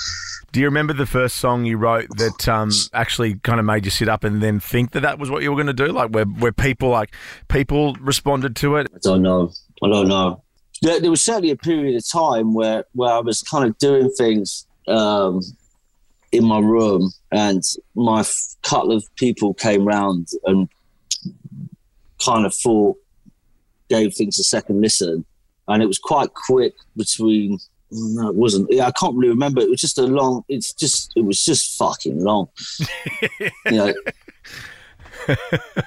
Do 0.52 0.60
you 0.60 0.66
remember 0.66 0.92
the 0.92 1.06
first 1.06 1.36
song 1.36 1.64
you 1.64 1.76
wrote 1.76 2.08
that 2.16 2.48
um, 2.48 2.70
actually 2.92 3.34
kind 3.36 3.58
of 3.58 3.66
made 3.66 3.84
you 3.84 3.90
sit 3.90 4.08
up 4.08 4.22
and 4.22 4.40
then 4.40 4.60
think 4.60 4.92
that 4.92 5.00
that 5.00 5.18
was 5.18 5.30
what 5.30 5.42
you 5.42 5.50
were 5.50 5.56
going 5.56 5.66
to 5.66 5.72
do? 5.72 5.88
Like 5.88 6.10
where 6.10 6.26
where 6.26 6.52
people 6.52 6.90
like 6.90 7.12
people 7.48 7.94
responded 7.94 8.54
to 8.56 8.76
it. 8.76 8.88
I 8.94 8.98
don't 9.02 9.22
know. 9.22 9.50
I 9.82 9.88
don't 9.88 10.08
know. 10.08 10.42
There, 10.82 11.00
there 11.00 11.10
was 11.10 11.22
certainly 11.22 11.50
a 11.50 11.56
period 11.56 11.96
of 11.96 12.08
time 12.08 12.54
where 12.54 12.84
where 12.92 13.12
I 13.12 13.18
was 13.20 13.42
kind 13.42 13.68
of 13.68 13.76
doing 13.78 14.10
things 14.10 14.66
um, 14.86 15.40
in 16.34 16.44
my 16.44 16.58
room, 16.58 17.12
and 17.32 17.62
my 17.94 18.20
f- 18.20 18.56
couple 18.62 18.92
of 18.92 19.04
people 19.16 19.54
came 19.54 19.86
round 19.86 20.28
and 20.44 20.68
kind 22.24 22.46
of 22.46 22.54
thought 22.54 22.96
gave 23.88 24.14
things 24.14 24.38
a 24.38 24.44
second 24.44 24.80
listen, 24.80 25.24
and 25.68 25.82
it 25.82 25.86
was 25.86 25.98
quite 25.98 26.32
quick 26.34 26.74
between. 26.96 27.58
No, 27.96 28.28
it 28.28 28.34
wasn't. 28.34 28.66
Yeah, 28.72 28.86
I 28.86 28.92
can't 28.92 29.14
really 29.14 29.28
remember. 29.28 29.60
It 29.60 29.70
was 29.70 29.80
just 29.80 29.98
a 29.98 30.02
long. 30.02 30.42
It's 30.48 30.72
just. 30.72 31.12
It 31.14 31.24
was 31.24 31.44
just 31.44 31.78
fucking 31.78 32.18
long. 32.18 32.48
you 33.40 33.50
know, 33.70 33.94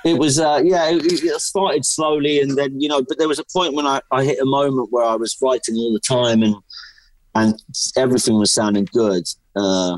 it 0.06 0.18
was 0.18 0.39
uh, 0.39 0.62
yeah 0.63 0.89
it, 0.89 1.04
it 1.06 1.42
started 1.42 1.86
slowly 1.86 2.39
and 2.39 2.58
then 2.58 2.80
you 2.80 2.88
know 2.88 3.01
but 3.08 3.18
there 3.18 3.27
was 3.27 3.39
a 3.39 3.46
point 3.46 3.74
when 3.74 3.86
I, 3.86 4.01
I 4.12 4.24
hit 4.24 4.39
a 4.39 4.46
moment 4.46 4.89
where 4.92 5.06
i 5.06 5.16
was 5.16 5.38
writing 5.42 5.75
all 5.75 5.94
the 5.94 6.00
time 6.00 6.44
and 6.44 6.56
and 7.36 7.62
everything 7.96 8.38
was 8.39 8.51
sounding 8.51 8.88
good 8.92 9.24
uh, 9.56 9.98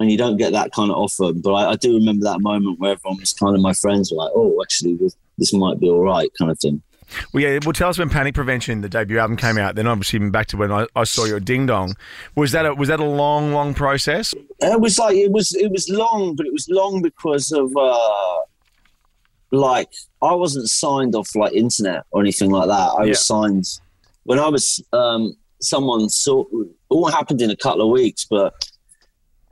and 0.00 0.10
you 0.10 0.18
don't 0.18 0.36
get 0.36 0.52
that 0.52 0.72
kind 0.72 0.90
of 0.90 0.96
offer. 0.96 1.32
but 1.32 1.52
I, 1.52 1.70
I 1.72 1.76
do 1.76 1.94
remember 1.94 2.24
that 2.24 2.40
moment 2.40 2.78
where 2.80 2.92
everyone 2.92 3.20
was 3.20 3.32
kind 3.32 3.54
of 3.54 3.60
my 3.62 3.72
friends 3.74 4.10
were 4.10 4.16
like 4.18 4.32
oh 4.34 4.60
actually 4.62 4.94
this, 4.96 5.14
this 5.38 5.52
might 5.52 5.78
be 5.80 5.88
all 5.88 6.00
right 6.02 6.30
kind 6.38 6.50
of 6.50 6.58
thing 6.58 6.82
Well, 7.34 7.42
yeah. 7.42 7.58
Well, 7.64 7.74
tell 7.74 7.90
us 7.90 7.98
when 7.98 8.08
Panic 8.08 8.34
Prevention, 8.34 8.80
the 8.80 8.88
debut 8.88 9.18
album, 9.18 9.36
came 9.36 9.58
out. 9.58 9.74
Then 9.74 9.86
obviously 9.86 10.16
even 10.16 10.30
back 10.30 10.46
to 10.48 10.56
when 10.56 10.72
I, 10.72 10.86
I 10.96 11.04
saw 11.04 11.26
your 11.26 11.40
Ding 11.40 11.66
Dong. 11.66 11.94
Was 12.36 12.52
that 12.52 12.64
a, 12.64 12.74
was 12.74 12.88
that 12.88 13.00
a 13.00 13.04
long, 13.04 13.52
long 13.52 13.74
process? 13.74 14.32
it 14.60 14.80
was 14.80 14.98
like 14.98 15.14
it 15.16 15.30
was 15.30 15.54
it 15.54 15.70
was 15.70 15.88
long 15.90 16.34
but 16.36 16.46
it 16.46 16.52
was 16.52 16.66
long 16.70 17.02
because 17.02 17.52
of 17.52 17.70
uh 17.76 18.38
like 19.50 19.90
i 20.22 20.32
wasn't 20.34 20.66
signed 20.68 21.14
off 21.14 21.34
like 21.34 21.52
internet 21.52 22.04
or 22.10 22.20
anything 22.22 22.50
like 22.50 22.68
that 22.68 22.88
i 22.98 23.02
Yeah. 23.02 23.08
was 23.10 23.26
signed 23.26 23.66
when 24.24 24.38
i 24.38 24.48
was 24.48 24.82
um 24.92 25.36
someone 25.60 26.08
saw 26.08 26.44
all 26.88 27.08
happened 27.10 27.42
in 27.42 27.50
a 27.50 27.56
couple 27.56 27.82
of 27.82 27.88
weeks 27.90 28.26
but 28.28 28.54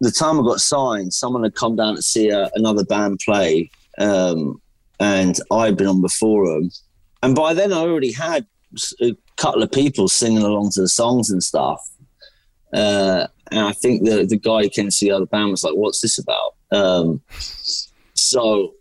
the 0.00 0.11
time 0.11 0.38
i 0.38 0.42
got 0.42 0.61
signed 0.61 1.12
someone 1.12 1.42
had 1.42 1.54
come 1.54 1.76
down 1.76 1.95
to 1.95 2.02
see 2.02 2.30
a, 2.30 2.50
another 2.54 2.85
band 2.85 3.21
play 3.25 3.71
um 3.99 4.61
and 4.99 5.40
i'd 5.52 5.76
been 5.76 5.87
on 5.87 6.00
before 6.00 6.49
them 6.49 6.71
and 7.23 7.35
by 7.35 7.52
then 7.54 7.73
i 7.73 7.78
already 7.78 8.12
had 8.12 8.47
a 9.02 9.16
couple 9.37 9.62
of 9.62 9.71
people 9.73 10.09
singing 10.09 10.42
along 10.42 10.71
to 10.71 10.80
the 10.80 10.88
songs 10.88 11.30
and 11.30 11.42
stuff 11.42 11.80
uh, 12.73 13.26
and 13.50 13.61
I 13.61 13.73
think 13.73 14.04
the 14.04 14.25
the 14.25 14.37
guy 14.37 14.62
who 14.62 14.71
came 14.71 14.87
to 14.87 14.90
see 14.90 15.09
the 15.09 15.16
other 15.16 15.26
band 15.26 15.50
was 15.50 15.64
like, 15.64 15.75
"What's 15.75 16.00
this 16.00 16.19
about?" 16.19 16.54
Um, 16.71 17.21
so, 18.14 18.75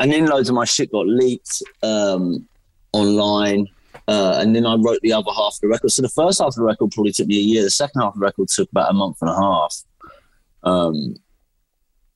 and 0.00 0.10
then 0.10 0.26
loads 0.26 0.48
of 0.48 0.54
my 0.54 0.64
shit 0.64 0.90
got 0.90 1.06
leaked 1.06 1.62
um, 1.82 2.48
online, 2.92 3.68
uh, 4.08 4.38
and 4.40 4.56
then 4.56 4.66
I 4.66 4.74
wrote 4.74 5.00
the 5.02 5.12
other 5.12 5.30
half 5.30 5.54
of 5.54 5.60
the 5.60 5.68
record. 5.68 5.92
So 5.92 6.02
the 6.02 6.08
first 6.08 6.40
half 6.40 6.48
of 6.48 6.54
the 6.56 6.64
record 6.64 6.90
probably 6.90 7.12
took 7.12 7.28
me 7.28 7.38
a 7.38 7.42
year. 7.42 7.62
The 7.62 7.70
second 7.70 8.00
half 8.00 8.14
of 8.14 8.20
the 8.20 8.26
record 8.26 8.48
took 8.48 8.70
about 8.70 8.90
a 8.90 8.94
month 8.94 9.18
and 9.20 9.30
a 9.30 9.34
half. 9.34 9.76
Um, 10.62 11.16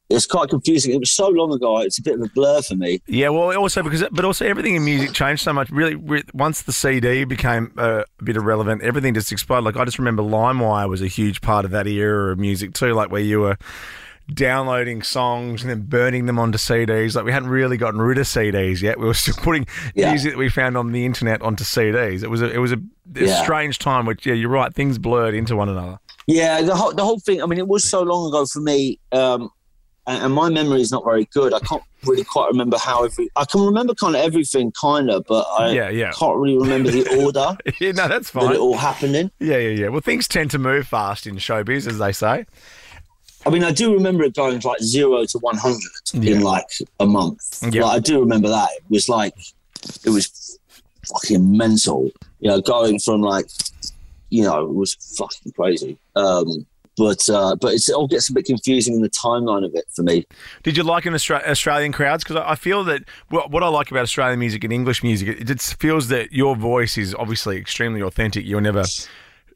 it's 0.09 0.25
quite 0.27 0.49
confusing. 0.51 0.95
It 0.95 1.01
was 1.01 1.11
so 1.11 1.29
long 1.29 1.53
ago; 1.53 1.79
it's 1.79 1.99
a 1.99 2.03
bit 2.03 2.15
of 2.15 2.21
a 2.23 2.29
blur 2.29 2.63
for 2.63 2.77
me. 2.77 3.01
Yeah. 3.09 3.31
Well, 3.31 3.57
also 3.59 3.83
because, 3.83 4.05
but 4.13 4.25
also 4.25 4.47
everything 4.47 4.77
in 4.77 4.85
music 4.85 5.13
changed 5.13 5.43
so 5.43 5.53
much. 5.53 5.69
Really, 5.71 5.97
re- 5.97 6.23
once 6.33 6.63
the 6.63 6.73
CD 6.73 7.25
became 7.25 7.73
uh, 7.77 8.05
a 8.21 8.25
bit 8.25 8.37
irrelevant, 8.37 8.83
everything 8.83 9.15
just 9.15 9.33
exploded. 9.33 9.65
Like 9.65 9.77
I 9.77 9.85
just 9.85 9.99
remember 9.99 10.23
LimeWire 10.23 10.89
was 10.89 11.03
a 11.03 11.09
huge 11.09 11.41
part 11.41 11.65
of 11.65 11.73
that 11.73 11.89
era 11.89 12.31
of 12.33 12.39
music 12.39 12.73
too. 12.73 12.93
Like 12.95 13.11
where 13.11 13.21
you 13.21 13.41
were 13.41 13.57
downloading 14.33 15.03
songs 15.03 15.63
and 15.63 15.71
then 15.71 15.83
burning 15.83 16.27
them 16.27 16.39
onto 16.39 16.59
CDs. 16.59 17.15
Like 17.17 17.25
we 17.25 17.33
hadn't 17.33 17.49
really 17.49 17.77
gotten 17.77 18.01
rid 18.01 18.19
of 18.19 18.27
CDs 18.27 18.83
yet. 18.83 18.99
We 19.01 19.07
were 19.07 19.15
still 19.15 19.35
putting 19.43 19.67
Yeah. 19.95 20.11
music 20.11 20.33
that 20.33 20.39
we 20.39 20.49
found 20.49 20.77
on 20.77 20.93
the 20.93 21.05
internet 21.05 21.43
onto 21.43 21.65
CDs. 21.65 22.23
It 22.23 22.29
was 22.31 22.43
a, 22.43 22.53
it 22.53 22.59
was 22.59 22.73
a, 22.73 22.77
a 23.17 23.27
Yeah. 23.27 23.43
strange 23.43 23.79
time. 23.79 24.07
Which 24.07 24.25
yeah, 24.27 24.35
you're 24.35 24.51
right. 24.51 24.73
Things 24.75 24.99
blurred 24.99 25.35
into 25.35 25.57
one 25.57 25.69
another. 25.69 25.99
Yeah, 26.27 26.61
the 26.63 26.75
whole 26.75 26.93
the 26.93 27.05
whole 27.05 27.21
thing. 27.21 27.43
I 27.43 27.47
mean, 27.47 27.59
it 27.59 27.69
was 27.69 27.85
so 27.85 28.03
long 28.03 28.29
ago 28.29 28.47
for 28.47 28.61
me, 28.61 28.99
um, 29.13 29.49
and, 30.07 30.25
and 30.25 30.35
my 30.35 30.49
memory 30.49 30.81
is 30.81 30.91
not 30.91 31.05
very 31.05 31.25
good. 31.27 31.55
I 31.55 31.61
can't 31.61 31.83
really 32.05 32.25
quite 32.25 32.49
remember 32.49 32.79
how 32.79 33.05
every. 33.05 33.29
I 33.37 33.45
can 33.45 33.61
remember 33.61 33.95
kind 33.95 34.17
of 34.17 34.23
everything, 34.23 34.73
kind 34.73 35.09
of, 35.11 35.25
but 35.29 35.47
I 35.59 35.71
Yeah, 35.71 35.89
yeah. 35.91 36.11
can't 36.13 36.37
really 36.37 36.59
remember 36.59 36.91
the 36.91 37.07
order 37.25 37.57
yeah, 37.81 37.93
no, 37.93 38.09
that's 38.09 38.31
that 38.33 38.41
fine. 38.43 38.53
it 38.55 38.59
all 38.59 38.77
happened 38.77 39.15
in. 39.15 39.31
Yeah, 39.39 39.59
yeah, 39.59 39.69
yeah. 39.85 39.89
Well, 39.89 40.01
things 40.01 40.27
tend 40.27 40.51
to 40.53 40.59
move 40.59 40.89
fast 40.89 41.27
in 41.29 41.37
showbiz, 41.37 41.87
as 41.87 41.99
they 41.99 42.11
say. 42.13 42.45
I 43.45 43.51
mean, 43.51 43.63
I 43.63 43.71
do 43.71 43.95
remember 43.95 44.25
it 44.25 44.35
going 44.35 44.59
like 44.61 44.81
zero 44.81 45.25
to 45.27 45.39
one 45.39 45.57
hundred 45.57 45.81
Yeah. 46.13 46.37
in 46.37 46.41
like 46.43 46.67
a 46.99 47.07
month. 47.07 47.63
Yeah. 47.71 47.85
Like, 47.85 47.97
I 47.97 47.99
do 48.01 48.19
remember 48.19 48.49
that. 48.49 48.71
It 48.77 48.83
was 48.91 49.09
like 49.09 49.35
it 50.05 50.11
was 50.11 50.59
fucking 51.09 51.57
mental. 51.57 52.11
You 52.41 52.51
know, 52.51 52.61
going 52.61 52.99
from 52.99 53.21
like 53.23 53.47
you 54.31 54.43
know, 54.43 54.65
it 54.65 54.75
was 54.75 54.95
fucking 55.17 55.53
crazy. 55.53 55.99
Um, 56.15 56.67
but 56.97 57.29
uh, 57.29 57.57
but 57.57 57.75
it 57.75 57.89
all 57.91 58.09
gets 58.09 58.31
a 58.31 58.33
bit 58.33 58.47
confusing 58.47 58.95
in 58.95 59.03
the 59.03 59.11
timeline 59.11 59.65
of 59.65 59.75
it 59.75 59.85
for 59.95 60.03
me. 60.03 60.27
Did 60.63 60.77
you 60.77 60.83
like 60.83 61.05
an 61.05 61.13
Austra- 61.13 61.47
Australian 61.47 61.93
crowds? 61.93 62.25
Because 62.25 62.37
I 62.37 62.55
feel 62.55 62.85
that 62.85 63.03
what, 63.29 63.51
what 63.51 63.63
I 63.63 63.69
like 63.69 63.91
about 63.91 64.03
Australian 64.03 64.41
music 64.41 64.65
and 64.65 64.73
English 64.73 65.03
music, 65.03 65.29
it 65.29 65.45
just 65.45 65.79
feels 65.79 66.09
that 66.09 66.33
your 66.33 66.57
voice 66.57 66.97
is 66.97 67.15
obviously 67.15 67.59
extremely 67.59 68.01
authentic. 68.01 68.47
You're 68.47 68.63
never 68.63 68.85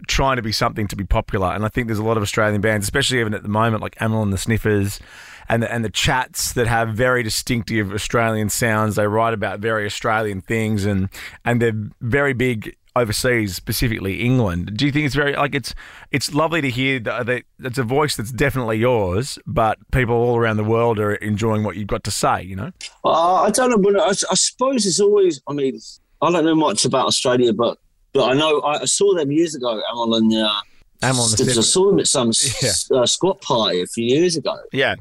trying 0.06 0.36
to 0.36 0.42
be 0.42 0.52
something 0.52 0.86
to 0.88 0.96
be 0.96 1.04
popular. 1.04 1.48
And 1.48 1.64
I 1.64 1.68
think 1.68 1.86
there's 1.86 1.98
a 1.98 2.04
lot 2.04 2.16
of 2.16 2.22
Australian 2.22 2.60
bands, 2.60 2.84
especially 2.84 3.20
even 3.20 3.34
at 3.34 3.42
the 3.42 3.48
moment, 3.48 3.82
like 3.82 3.96
Amyl 4.00 4.22
and 4.22 4.32
the 4.32 4.38
Sniffers 4.38 5.00
and 5.48 5.62
the, 5.62 5.72
and 5.72 5.84
the 5.84 5.90
Chats 5.90 6.52
that 6.52 6.66
have 6.66 6.90
very 6.90 7.22
distinctive 7.22 7.92
Australian 7.92 8.48
sounds. 8.48 8.96
They 8.96 9.06
write 9.06 9.34
about 9.34 9.60
very 9.60 9.86
Australian 9.86 10.40
things 10.40 10.84
and, 10.84 11.08
and 11.44 11.60
they're 11.60 11.78
very 12.00 12.32
big 12.32 12.76
overseas, 12.96 13.54
specifically 13.54 14.20
England. 14.20 14.76
Do 14.76 14.86
you 14.86 14.92
think 14.92 15.06
it's 15.06 15.14
very 15.14 15.34
like 15.34 15.54
it's 15.54 15.74
it's 16.10 16.34
lovely 16.34 16.60
to 16.60 16.70
hear 16.70 16.98
that, 17.00 17.26
that 17.26 17.42
it's 17.60 17.78
a 17.78 17.82
voice 17.84 18.16
that's 18.16 18.32
definitely 18.32 18.78
yours, 18.78 19.38
but 19.46 19.78
people 19.92 20.14
all 20.14 20.36
around 20.36 20.56
the 20.56 20.64
world 20.64 20.98
are 20.98 21.14
enjoying 21.16 21.62
what 21.64 21.76
you've 21.76 21.88
got 21.88 22.04
to 22.04 22.10
say. 22.10 22.42
You 22.42 22.56
know, 22.56 22.72
Uh, 23.04 23.42
I 23.42 23.50
don't 23.50 23.70
know, 23.70 23.78
but 23.78 23.98
I, 23.98 24.08
I 24.08 24.34
suppose 24.34 24.86
it's 24.86 25.00
always. 25.00 25.40
I 25.48 25.52
mean, 25.52 25.78
I 26.22 26.30
don't 26.30 26.44
know 26.44 26.54
much 26.54 26.84
about 26.84 27.06
Australia, 27.06 27.52
but 27.52 27.78
but 28.12 28.28
I 28.28 28.34
know 28.34 28.60
I, 28.60 28.80
I 28.80 28.84
saw 28.84 29.14
them 29.14 29.30
years 29.30 29.54
ago. 29.54 29.80
Amyl 29.92 30.16
and 30.16 30.34
uh, 30.34 30.60
and 31.02 31.16
the 31.16 31.54
I 31.58 31.62
saw 31.62 31.90
them 31.90 31.98
at 31.98 32.08
some 32.08 32.30
s 32.30 32.90
uh, 32.90 33.06
squat 33.06 33.40
party 33.40 33.80
a 33.82 33.86
few 33.86 34.04
years 34.04 34.36
ago, 34.36 34.56
yeah, 34.72 34.96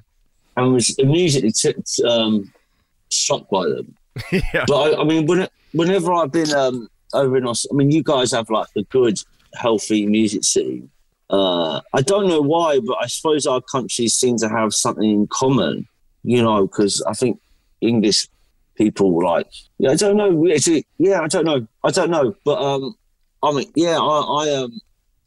and 0.56 0.74
was 0.74 0.98
immediately 0.98 1.52
t- 1.52 1.74
t- 1.74 2.04
um, 2.06 2.52
struck 3.10 3.50
by 3.50 3.64
them. 3.64 3.96
yeah, 4.32 4.66
But 4.68 4.94
I, 4.94 5.02
I 5.02 5.04
mean, 5.04 5.26
when, 5.26 5.48
whenever 5.74 6.14
I've 6.14 6.32
been 6.32 6.54
um, 6.54 6.90
over 7.14 7.38
in 7.38 7.48
Aus, 7.48 7.66
I 7.72 7.76
mean, 7.76 7.92
you 7.92 8.04
guys 8.04 8.32
have 8.32 8.50
like 8.50 8.68
a 8.76 8.84
good, 8.84 9.20
healthy 9.56 10.06
music 10.06 10.44
scene. 10.44 10.90
Uh, 11.30 11.82
I 11.94 12.02
don't 12.02 12.28
know 12.28 12.42
why, 12.42 12.80
but 12.80 12.98
I 13.00 13.08
suppose 13.08 13.46
our 13.46 13.62
countries 13.62 14.16
seem 14.16 14.38
to 14.38 14.50
have 14.50 14.74
something 14.74 15.10
in 15.10 15.28
common. 15.28 15.88
You 16.24 16.42
know, 16.44 16.68
because 16.68 17.02
I 17.08 17.14
think 17.14 17.40
English 17.82 18.28
people 18.76 19.24
like, 19.24 19.48
yeah, 19.78 19.92
I 19.92 19.96
don't 19.96 20.18
know. 20.18 20.46
Yeah, 20.98 21.22
I 21.22 21.28
don't 21.28 21.46
know. 21.46 21.68
I 21.84 21.92
don't 21.92 22.10
know. 22.10 22.36
But 22.44 22.62
um, 22.62 22.96
I 23.44 23.52
mean, 23.52 23.72
yeah, 23.76 23.98
I, 24.00 24.44
I 24.44 24.56
um, 24.56 24.80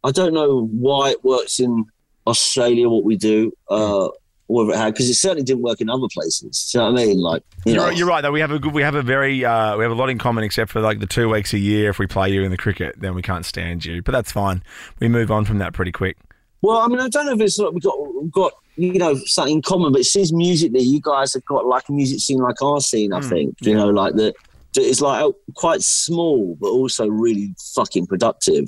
I 0.04 0.10
don't 0.10 0.34
know 0.34 0.66
why 0.66 1.10
it 1.10 1.24
works 1.24 1.60
in 1.60 1.86
Australia. 2.26 2.88
What 2.88 3.04
we 3.04 3.16
do, 3.16 3.52
uh, 3.70 4.08
whether 4.52 4.72
it 4.72 4.76
had, 4.76 4.92
because 4.94 5.08
it 5.08 5.14
certainly 5.14 5.42
didn't 5.42 5.62
work 5.62 5.80
in 5.80 5.88
other 5.90 6.06
places. 6.12 6.70
Do 6.72 6.78
you 6.78 6.84
know 6.84 6.92
what 6.92 7.00
I 7.00 7.06
mean? 7.06 7.18
Like, 7.20 7.42
you 7.64 7.72
You're, 7.72 7.80
know, 7.80 7.88
right- 7.88 7.96
you're 7.96 8.06
right 8.06 8.20
though. 8.20 8.32
We 8.32 8.40
have 8.40 8.50
a 8.50 8.58
good, 8.58 8.72
we 8.72 8.82
have 8.82 8.94
a 8.94 9.02
very, 9.02 9.44
uh, 9.44 9.76
we 9.76 9.82
have 9.84 9.92
a 9.92 9.94
lot 9.96 10.10
in 10.10 10.18
common, 10.18 10.44
except 10.44 10.70
for 10.70 10.80
like 10.80 11.00
the 11.00 11.06
two 11.06 11.28
weeks 11.28 11.52
a 11.52 11.58
year. 11.58 11.90
If 11.90 11.98
we 11.98 12.06
play 12.06 12.30
you 12.30 12.42
in 12.42 12.50
the 12.50 12.56
cricket, 12.56 12.96
then 12.98 13.14
we 13.14 13.22
can't 13.22 13.44
stand 13.46 13.84
you. 13.84 14.02
But 14.02 14.12
that's 14.12 14.30
fine. 14.32 14.62
We 15.00 15.08
move 15.08 15.30
on 15.30 15.44
from 15.44 15.58
that 15.58 15.72
pretty 15.72 15.92
quick. 15.92 16.16
Well, 16.60 16.78
I 16.78 16.86
mean, 16.88 17.00
I 17.00 17.08
don't 17.08 17.26
know 17.26 17.32
if 17.32 17.40
it's 17.40 17.58
like 17.58 17.72
we've 17.72 17.82
got 17.82 17.96
we've 18.22 18.30
got 18.32 18.52
you 18.76 18.98
know 18.98 19.14
something 19.26 19.56
in 19.56 19.62
common, 19.62 19.92
but 19.92 20.00
it 20.02 20.04
seems 20.04 20.32
musically, 20.32 20.80
you 20.82 21.00
guys 21.00 21.34
have 21.34 21.44
got 21.44 21.66
like 21.66 21.88
a 21.88 21.92
music 21.92 22.20
scene 22.20 22.38
like 22.38 22.62
our 22.62 22.80
scene. 22.80 23.12
I 23.12 23.18
Mm, 23.20 23.28
think 23.28 23.56
you 23.62 23.74
know, 23.74 23.88
like 23.88 24.14
that. 24.14 24.34
It's 24.74 25.02
like 25.02 25.32
quite 25.54 25.82
small, 25.82 26.56
but 26.58 26.68
also 26.68 27.06
really 27.06 27.54
fucking 27.74 28.06
productive. 28.06 28.64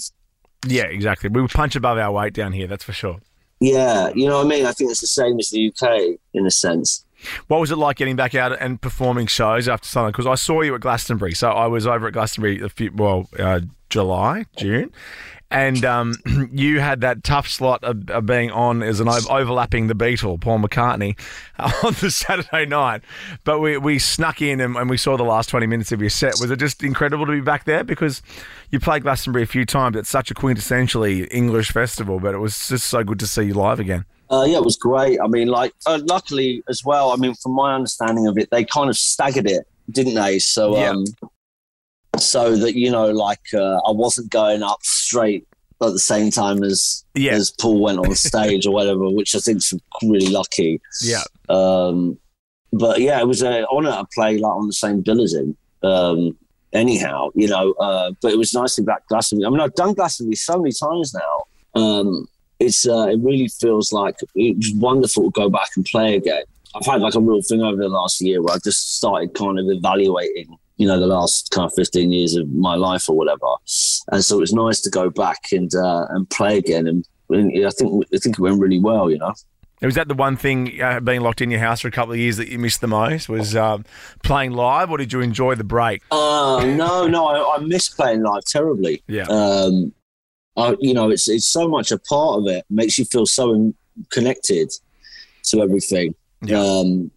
Yeah, 0.67 0.85
exactly. 0.85 1.31
We 1.31 1.47
punch 1.49 1.76
above 1.76 1.97
our 1.97 2.12
weight 2.12 2.35
down 2.35 2.53
here. 2.53 2.67
That's 2.67 2.85
for 2.85 2.93
sure. 2.93 3.21
Yeah, 3.61 4.11
you 4.14 4.26
know 4.26 4.38
what 4.38 4.46
I 4.46 4.49
mean. 4.49 4.66
I 4.66 4.73
think 4.73 4.90
it's 4.90 5.00
the 5.00 5.06
same 5.06 5.38
as 5.38 5.50
the 5.50 5.68
UK 5.68 6.18
in 6.34 6.46
a 6.46 6.50
sense. 6.50 7.04
What 7.49 7.61
was 7.61 7.70
it 7.70 7.76
like 7.76 7.96
getting 7.96 8.16
back 8.16 8.34
out 8.34 8.61
and 8.61 8.80
performing 8.80 9.26
shows 9.26 9.68
after 9.68 9.88
something? 9.88 10.12
Because 10.12 10.26
I 10.26 10.34
saw 10.34 10.61
you 10.61 10.75
at 10.75 10.80
Glastonbury. 10.80 11.32
So 11.32 11.50
I 11.50 11.66
was 11.66 11.87
over 11.87 12.06
at 12.06 12.12
Glastonbury 12.12 12.61
a 12.61 12.68
few, 12.68 12.90
well, 12.94 13.28
uh, 13.38 13.61
July, 13.88 14.44
June. 14.56 14.92
And 15.51 15.85
um, 15.85 16.15
you 16.53 16.81
had 16.81 17.03
that 17.03 17.23
tough 17.23 17.49
slot 17.49 17.85
of, 17.85 18.11
of 18.11 18.27
being 18.27 18.51
on 18.51 18.83
as 18.83 19.01
an 19.01 19.09
overlapping 19.09 19.87
the 19.87 19.95
Beatle, 19.95 20.41
Paul 20.41 20.59
McCartney, 20.59 21.17
on 21.59 21.95
the 22.01 22.11
Saturday 22.11 22.67
night. 22.67 23.03
But 23.45 23.61
we, 23.61 23.77
we 23.79 23.99
snuck 23.99 24.43
in 24.43 24.61
and, 24.61 24.77
and 24.77 24.91
we 24.91 24.97
saw 24.97 25.17
the 25.17 25.25
last 25.25 25.49
20 25.51 25.67
minutes 25.67 25.93
of 25.93 26.01
your 26.01 26.11
set. 26.11 26.35
Was 26.41 26.51
it 26.51 26.59
just 26.59 26.83
incredible 26.83 27.27
to 27.27 27.33
be 27.33 27.41
back 27.41 27.65
there? 27.65 27.85
Because 27.85 28.23
you 28.71 28.81
played 28.81 29.03
Glastonbury 29.03 29.45
a 29.45 29.47
few 29.47 29.65
times. 29.65 29.97
It's 29.97 30.11
such 30.11 30.31
a 30.31 30.35
quintessentially 30.35 31.29
English 31.31 31.71
festival, 31.73 32.19
but 32.19 32.35
it 32.35 32.39
was 32.39 32.69
just 32.69 32.87
so 32.89 33.05
good 33.05 33.21
to 33.21 33.27
see 33.27 33.43
you 33.45 33.55
live 33.55 33.79
again. 33.79 34.05
Uh, 34.31 34.45
yeah, 34.49 34.57
it 34.57 34.65
was 34.65 34.77
great. 34.77 35.21
I 35.23 35.29
mean, 35.29 35.49
like, 35.49 35.73
uh, 35.87 36.01
luckily 36.07 36.63
as 36.69 36.83
well. 36.85 37.13
I 37.13 37.17
mean, 37.17 37.35
from 37.35 37.53
my 37.53 37.75
understanding 37.75 38.27
of 38.27 38.39
it, 38.39 38.51
they 38.51 38.65
kind 38.65 38.89
of 38.91 38.97
staggered 38.97 39.47
it, 39.47 39.69
didn't 39.91 40.15
they? 40.15 40.39
So, 40.39 40.77
Yeah. 40.77 40.91
um, 40.91 41.05
so 42.21 42.56
that 42.56 42.76
you 42.76 42.90
know, 42.90 43.11
like, 43.11 43.40
uh, 43.54 43.76
I 43.87 43.90
wasn't 43.90 44.30
going 44.30 44.62
up 44.62 44.78
straight 44.83 45.47
at 45.83 45.92
the 45.92 45.99
same 45.99 46.30
time 46.30 46.62
as 46.64 47.04
Yeah. 47.14 47.33
as 47.33 47.50
Paul 47.50 47.80
went 47.80 47.99
on 47.99 48.14
stage 48.14 48.66
or 48.66 48.73
whatever, 48.73 49.11
which 49.11 49.35
I 49.35 49.38
think's 49.38 49.73
really 50.02 50.28
lucky. 50.28 50.80
Yeah. 51.02 51.23
Um, 51.49 52.18
but 52.73 53.00
yeah, 53.00 53.21
it 53.21 53.26
was 53.26 53.42
an 53.42 53.64
honour 53.66 53.90
to 53.92 54.06
play 54.14 54.38
like 54.38 54.52
on 54.52 54.66
the 54.66 54.73
same 54.73 55.02
bill 55.02 55.23
as 55.23 55.35
him. 55.35 55.56
Um, 55.83 56.37
anyhow, 56.73 57.28
you 57.35 57.49
know, 57.49 57.73
uh, 57.75 58.12
but 58.23 58.33
it 58.33 58.38
was 58.38 58.54
nice 58.54 58.75
to 58.76 58.83
be 58.83 58.87
back 58.87 59.06
Glastonbury. 59.09 59.47
I 59.47 59.50
mean, 59.50 59.61
I've 59.61 59.75
done 59.75 59.94
Glastonbury 59.94 60.37
so 60.37 60.59
many 60.59 60.73
times 60.73 61.14
now. 61.14 61.80
Um, 61.80 62.26
it's 62.61 62.87
uh, 62.87 63.09
it 63.11 63.18
really 63.21 63.49
feels 63.49 63.92
like 63.92 64.16
it's 64.35 64.73
wonderful 64.76 65.25
to 65.25 65.30
go 65.30 65.50
back 65.50 65.68
and 65.76 65.85
play 65.85 66.16
again. 66.16 66.44
I've 66.75 66.87
had 66.87 67.00
like 67.02 67.14
a 67.14 67.21
real 67.21 67.42
thing 67.42 67.62
over 67.62 67.76
the 67.76 67.88
last 67.88 68.21
year 68.21 68.42
where 68.42 68.54
I 68.54 68.59
just 68.64 68.97
started 68.97 69.35
kind 69.35 69.59
of 69.61 69.66
evaluating, 69.68 70.56
you 70.76 70.87
know, 70.87 70.99
the 70.99 71.07
last 71.07 71.50
kind 71.50 71.66
of 71.66 71.73
fifteen 71.75 72.12
years 72.12 72.35
of 72.35 72.50
my 72.50 72.75
life 72.75 73.09
or 73.09 73.16
whatever, 73.16 73.47
and 74.12 74.25
so 74.25 74.40
it's 74.40 74.52
nice 74.52 74.81
to 74.83 74.90
go 74.90 75.11
back 75.11 75.52
and 75.52 75.75
uh, 75.75 76.07
and 76.11 76.28
play 76.31 76.59
again. 76.59 76.87
And, 76.87 77.07
and 77.31 77.66
I 77.66 77.71
think 77.71 78.04
I 78.12 78.19
think 78.19 78.38
it 78.38 78.43
went 78.43 78.61
really 78.61 78.81
well, 78.81 79.11
you 79.11 79.19
know. 79.19 79.35
Was 79.83 79.97
that 79.97 80.09
the 80.09 80.14
one 80.14 80.37
thing 80.37 80.81
uh, 80.81 81.00
being 81.00 81.21
locked 81.21 81.43
in 81.43 81.50
your 81.50 81.61
house 81.61 81.81
for 81.81 81.88
a 81.88 81.90
couple 81.90 82.12
of 82.12 82.19
years 82.19 82.38
that 82.38 82.49
you 82.49 82.59
missed 82.59 82.81
the 82.81 82.87
most? 82.87 83.28
Was 83.28 83.54
um, 83.54 83.85
playing 84.23 84.52
live, 84.52 84.90
or 84.90 84.97
did 84.97 85.12
you 85.12 85.21
enjoy 85.21 85.57
the 85.57 85.64
break? 85.64 86.02
Uh, 86.11 86.64
no, 86.64 87.07
no, 87.07 87.26
I, 87.26 87.57
I 87.57 87.59
miss 87.59 87.88
playing 87.88 88.23
live 88.23 88.45
terribly. 88.47 89.02
Yeah. 89.07 89.25
Um, 89.25 89.93
I, 90.57 90.76
you 90.81 90.95
know, 90.95 91.11
it's 91.11 91.28
it's 91.28 91.47
so 91.47 91.69
much 91.69 91.90
a 91.90 91.99
part 91.99 92.38
of 92.40 92.47
it. 92.47 92.64
Makes 92.71 92.99
you 92.99 93.04
feel 93.04 93.26
so 93.26 93.52
in, 93.52 93.75
connected 94.11 94.73
to 95.45 95.61
everything. 95.61 96.14
Yeah. 96.43 96.61
Um, 96.61 97.11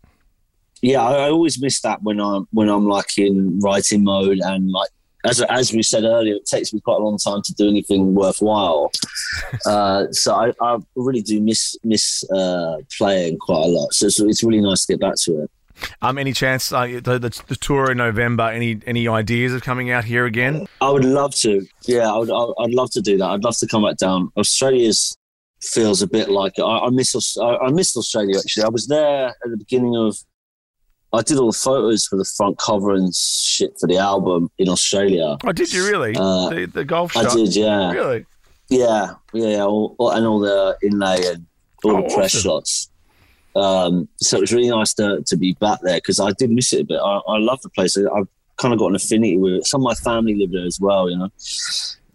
yeah, 0.82 1.02
I, 1.02 1.26
I 1.26 1.30
always 1.30 1.62
miss 1.62 1.82
that 1.82 2.04
when 2.04 2.20
I'm 2.20 2.48
when 2.52 2.70
I'm 2.70 2.88
like 2.88 3.18
in 3.18 3.60
writing 3.60 4.04
mode 4.04 4.40
and 4.40 4.72
like 4.72 4.90
as 5.26 5.42
as 5.42 5.74
we 5.74 5.84
said 5.84 6.04
earlier, 6.04 6.36
it 6.36 6.46
takes 6.46 6.74
me 6.74 6.80
quite 6.80 7.00
a 7.00 7.04
long 7.04 7.18
time 7.18 7.42
to 7.44 7.54
do 7.54 7.68
anything 7.68 8.14
worthwhile. 8.16 8.92
uh, 9.66 10.06
so 10.12 10.36
I, 10.36 10.54
I 10.62 10.78
really 10.96 11.22
do 11.22 11.42
miss 11.42 11.76
miss 11.84 12.24
uh, 12.32 12.78
playing 12.98 13.38
quite 13.40 13.66
a 13.66 13.68
lot. 13.68 13.94
So 13.94 14.06
it's, 14.08 14.20
it's 14.20 14.44
really 14.44 14.62
nice 14.62 14.86
to 14.86 14.94
get 14.94 15.02
back 15.02 15.16
to 15.24 15.44
it. 15.44 15.52
Um, 16.02 16.18
any 16.18 16.34
chance 16.34 16.72
uh, 16.72 16.86
the, 17.04 17.20
the 17.20 17.42
the 17.48 17.56
tour 17.56 17.92
in 17.92 17.98
November? 17.98 18.44
Any 18.44 18.80
any 18.86 19.08
ideas 19.08 19.54
of 19.54 19.62
coming 19.64 19.92
out 19.92 20.06
here 20.06 20.26
again? 20.26 20.68
I 20.82 20.90
would 20.90 21.06
love 21.06 21.36
to. 21.36 21.66
Yeah, 21.86 22.12
I 22.12 22.18
would, 22.18 22.32
I- 22.32 22.64
I'd 22.64 22.74
love 22.74 22.92
to 22.92 23.02
do 23.02 23.18
that. 23.18 23.26
I'd 23.26 23.44
love 23.44 23.58
to 23.58 23.68
come 23.68 23.84
back 23.84 23.98
down. 23.98 24.32
Australia's 24.38 25.16
feels 25.62 26.04
a 26.04 26.08
bit 26.08 26.30
like 26.30 26.54
I, 26.60 26.80
I 26.80 26.90
miss. 26.90 27.38
I, 27.38 27.58
I 27.58 27.72
missed 27.72 27.98
Australia 27.98 28.38
actually. 28.38 28.64
I 28.64 28.70
was 28.70 28.88
there 28.88 29.28
at 29.30 29.36
the 29.50 29.58
beginning 29.58 29.96
of. 29.96 30.18
I 31.14 31.22
did 31.22 31.38
all 31.38 31.52
the 31.52 31.58
photos 31.58 32.06
for 32.06 32.18
the 32.18 32.26
front 32.26 32.58
cover 32.58 32.94
and 32.94 33.14
shit 33.16 33.74
for 33.80 33.88
the 33.88 33.98
album 33.98 34.50
in 34.58 34.68
Australia. 34.70 35.38
Oh, 35.44 35.52
did 35.52 35.72
you 35.74 35.88
really? 35.88 36.16
Uh, 36.18 36.50
the, 36.50 36.66
the 36.66 36.86
golf 36.86 37.16
I 37.16 37.24
shot. 37.24 37.34
did, 37.36 37.56
yeah, 37.56 37.92
Really? 37.92 38.26
yeah, 38.70 39.14
yeah, 39.34 39.48
yeah 39.48 39.64
all, 39.64 39.96
all- 40.00 40.12
and 40.12 40.26
all 40.26 40.40
the 40.40 40.78
inlay 40.84 41.26
and 41.28 41.46
all 41.84 41.98
Oh, 41.98 42.02
the 42.08 42.14
press 42.14 42.36
awesome. 42.36 42.42
shots. 42.42 42.90
Um, 43.56 44.08
so 44.22 44.38
it 44.38 44.42
was 44.42 44.54
really 44.54 44.70
nice 44.70 44.94
to 44.96 45.24
to 45.26 45.36
be 45.38 45.54
back 45.54 45.80
there 45.82 45.98
because 45.98 46.20
I 46.20 46.32
did 46.38 46.52
miss 46.52 46.74
it 46.74 46.82
a 46.82 46.84
bit. 46.84 47.00
I, 47.02 47.20
I 47.28 47.38
love 47.40 47.62
the 47.62 47.70
place. 47.70 47.98
I, 47.98 48.02
I've 48.16 48.28
kind 48.58 48.74
of 48.74 48.80
got 48.80 48.88
an 48.90 48.96
affinity 48.96 49.38
with 49.38 49.54
it. 49.54 49.66
Some 49.66 49.82
of 49.82 49.86
my 49.86 49.94
family 49.96 50.36
live 50.36 50.52
there 50.52 50.66
as 50.66 50.80
well. 50.80 51.10
You 51.10 51.18
know. 51.18 51.30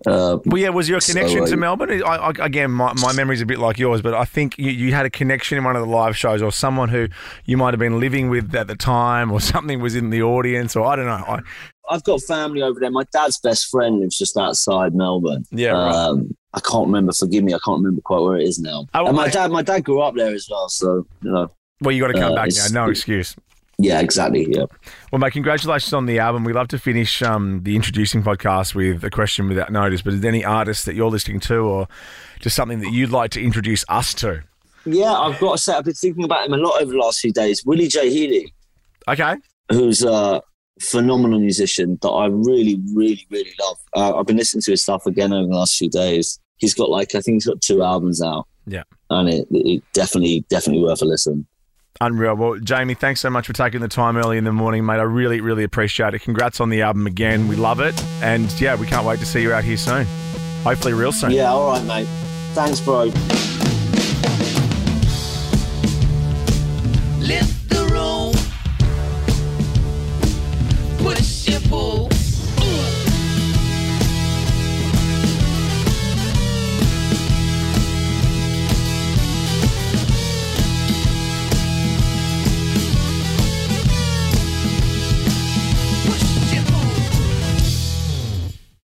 Uh, 0.07 0.39
Well, 0.47 0.61
yeah. 0.61 0.69
Was 0.71 0.89
your 0.89 1.01
So, 1.01 1.13
connection 1.13 1.43
uh, 1.43 1.47
to 1.47 1.57
Melbourne? 1.57 2.03
I, 2.03 2.17
I, 2.17 2.31
again, 2.41 2.71
my, 2.71 2.93
my 2.95 3.13
memory's 3.13 3.41
a 3.41 3.47
bit 3.47 3.59
like 3.59 3.79
yours, 3.79 4.03
but 4.03 4.15
I 4.15 4.25
think 4.25 4.59
you, 4.59 4.71
you 4.71 4.93
had 4.95 5.07
a 5.07 5.11
connection 5.11 5.59
in 5.59 5.65
one 5.65 5.77
of 5.77 5.83
the 5.83 5.89
live 5.89 6.17
shows, 6.17 6.43
or 6.43 6.53
someone 6.53 6.89
who 6.89 7.09
you 7.45 7.57
might 7.57 7.73
have 7.75 7.81
been 7.81 8.01
living 8.01 8.29
with 8.31 8.55
at 8.55 8.67
the 8.67 8.77
time, 8.77 9.31
or 9.33 9.41
something 9.53 9.81
was 9.81 9.95
in 9.95 10.11
the 10.11 10.23
audience, 10.23 10.75
or 10.77 10.87
I 10.87 10.97
don't 10.97 11.07
know. 11.07 11.13
I, 11.13 11.41
I've 11.91 12.05
got 12.05 12.23
family 12.23 12.63
over 12.63 12.79
there. 12.81 12.91
My 12.91 13.05
dad's 13.13 13.39
best 13.41 13.69
friend 13.69 14.01
lives 14.01 14.17
just 14.17 14.37
outside 14.37 14.95
Melbourne. 14.95 15.45
Yeah, 15.51 15.71
right. 15.73 15.95
Um, 15.95 16.35
I 16.55 16.61
can't 16.61 16.87
remember. 16.87 17.13
Forgive 17.13 17.43
me. 17.45 17.55
I 17.55 17.59
can't 17.65 17.79
remember 17.79 18.01
quite 18.03 18.21
where 18.21 18.37
it 18.37 18.45
is 18.47 18.59
now. 18.59 18.87
Oh, 18.95 19.07
and 19.07 19.17
my 19.17 19.25
mate. 19.25 19.33
dad, 19.33 19.51
my 19.51 19.63
dad 19.63 19.85
grew 19.85 20.01
up 20.01 20.15
there 20.15 20.33
as 20.35 20.47
well. 20.51 20.69
So 20.69 21.07
you 21.23 21.31
know, 21.31 21.51
well, 21.81 21.93
you 21.93 22.01
got 22.01 22.09
to 22.13 22.21
come 22.21 22.33
Uh, 22.33 22.37
back 22.37 22.51
now. 22.55 22.85
No 22.85 22.91
excuse. 22.91 23.35
Yeah, 23.79 24.01
exactly. 24.01 24.47
Yeah. 24.49 24.67
Well, 25.11 25.19
mate, 25.19 25.33
congratulations 25.33 25.93
on 25.93 26.07
the 26.07 26.19
album. 26.19 26.45
We 26.45 26.53
love 26.53 26.69
to 26.69 26.79
finish 26.79 27.23
um, 27.23 27.63
the 27.65 27.75
introducing 27.75 28.23
podcast 28.23 28.75
with 28.75 29.03
a 29.03 29.11
question 29.11 29.49
without 29.49 29.73
notice. 29.73 30.03
But 30.03 30.15
is 30.15 30.21
there 30.21 30.29
any 30.31 30.45
artists 30.45 30.85
that 30.85 30.95
you're 30.95 31.11
listening 31.11 31.41
to, 31.41 31.57
or 31.59 31.89
just 32.41 32.55
something 32.55 32.81
that 32.81 32.93
you'd 32.93 33.11
like 33.11 33.31
to 33.33 33.43
introduce 33.43 33.85
us 33.89 34.15
to? 34.15 34.45
Yeah, 34.85 35.13
I've 35.13 35.39
got 35.41 35.57
to 35.57 35.59
say, 35.63 35.75
I've 35.75 35.85
been 35.85 35.95
thinking 35.95 36.25
about 36.25 36.47
him 36.47 36.53
a 36.55 36.59
lot 36.59 36.81
over 36.83 36.93
the 36.93 36.99
last 36.99 37.21
few 37.21 37.33
days. 37.33 37.65
Willie 37.65 37.89
J. 37.89 38.11
Healey, 38.11 38.53
Okay. 39.09 39.37
who's 39.71 40.05
a 40.05 40.43
phenomenal 40.81 41.39
musician 41.39 41.99
that 42.03 42.09
I 42.09 42.27
really, 42.27 42.81
really, 42.95 43.27
really 43.31 43.53
love. 43.61 43.77
Uh, 43.95 44.19
I've 44.19 44.27
been 44.27 44.37
listening 44.37 44.63
to 44.63 44.71
his 44.73 44.83
stuff 44.83 45.07
again 45.07 45.33
over 45.33 45.49
the 45.49 45.55
last 45.55 45.77
few 45.77 45.89
days. 45.89 46.39
He's 46.57 46.75
got 46.75 46.91
like, 46.91 47.15
I 47.15 47.21
think 47.21 47.37
he's 47.37 47.47
got 47.47 47.61
two 47.61 47.83
albums 47.83 48.21
out. 48.23 48.47
Yeah. 48.67 48.83
And 49.11 49.29
it, 49.29 49.47
it 49.51 49.83
definitely, 49.93 50.45
definitely 50.49 50.83
worth 50.85 51.03
a 51.03 51.05
listen. 51.05 51.47
Unreal. 52.01 52.35
Well, 52.35 52.59
Jamie, 52.59 52.95
thanks 52.95 53.21
so 53.21 53.31
much 53.31 53.47
for 53.47 53.53
taking 53.53 53.81
the 53.81 53.89
time 53.89 54.17
early 54.17 54.39
in 54.39 54.45
the 54.45 54.53
morning, 54.53 54.85
mate. 54.85 54.95
I 54.95 55.03
really, 55.03 55.41
really 55.41 55.63
appreciate 55.63 56.15
it. 56.15 56.21
Congrats 56.21 56.61
on 56.61 56.69
the 56.69 56.83
album 56.83 57.07
again. 57.07 57.47
We 57.49 57.57
love 57.57 57.81
it. 57.81 58.01
And 58.23 58.51
yeah, 58.61 58.75
we 58.77 58.87
can't 58.87 59.07
wait 59.07 59.21
to 59.21 59.27
see 59.27 59.43
you 59.43 59.53
out 59.53 59.65
here 59.65 59.77
soon. 59.77 60.07
Hopefully, 60.65 60.95
real 60.95 61.13
soon. 61.13 61.31
Yeah, 61.31 61.53
all 61.53 61.69
right, 61.69 61.85
mate. 61.85 62.09
Thanks, 62.55 62.81
bro. 62.81 63.05
Lift 67.21 67.62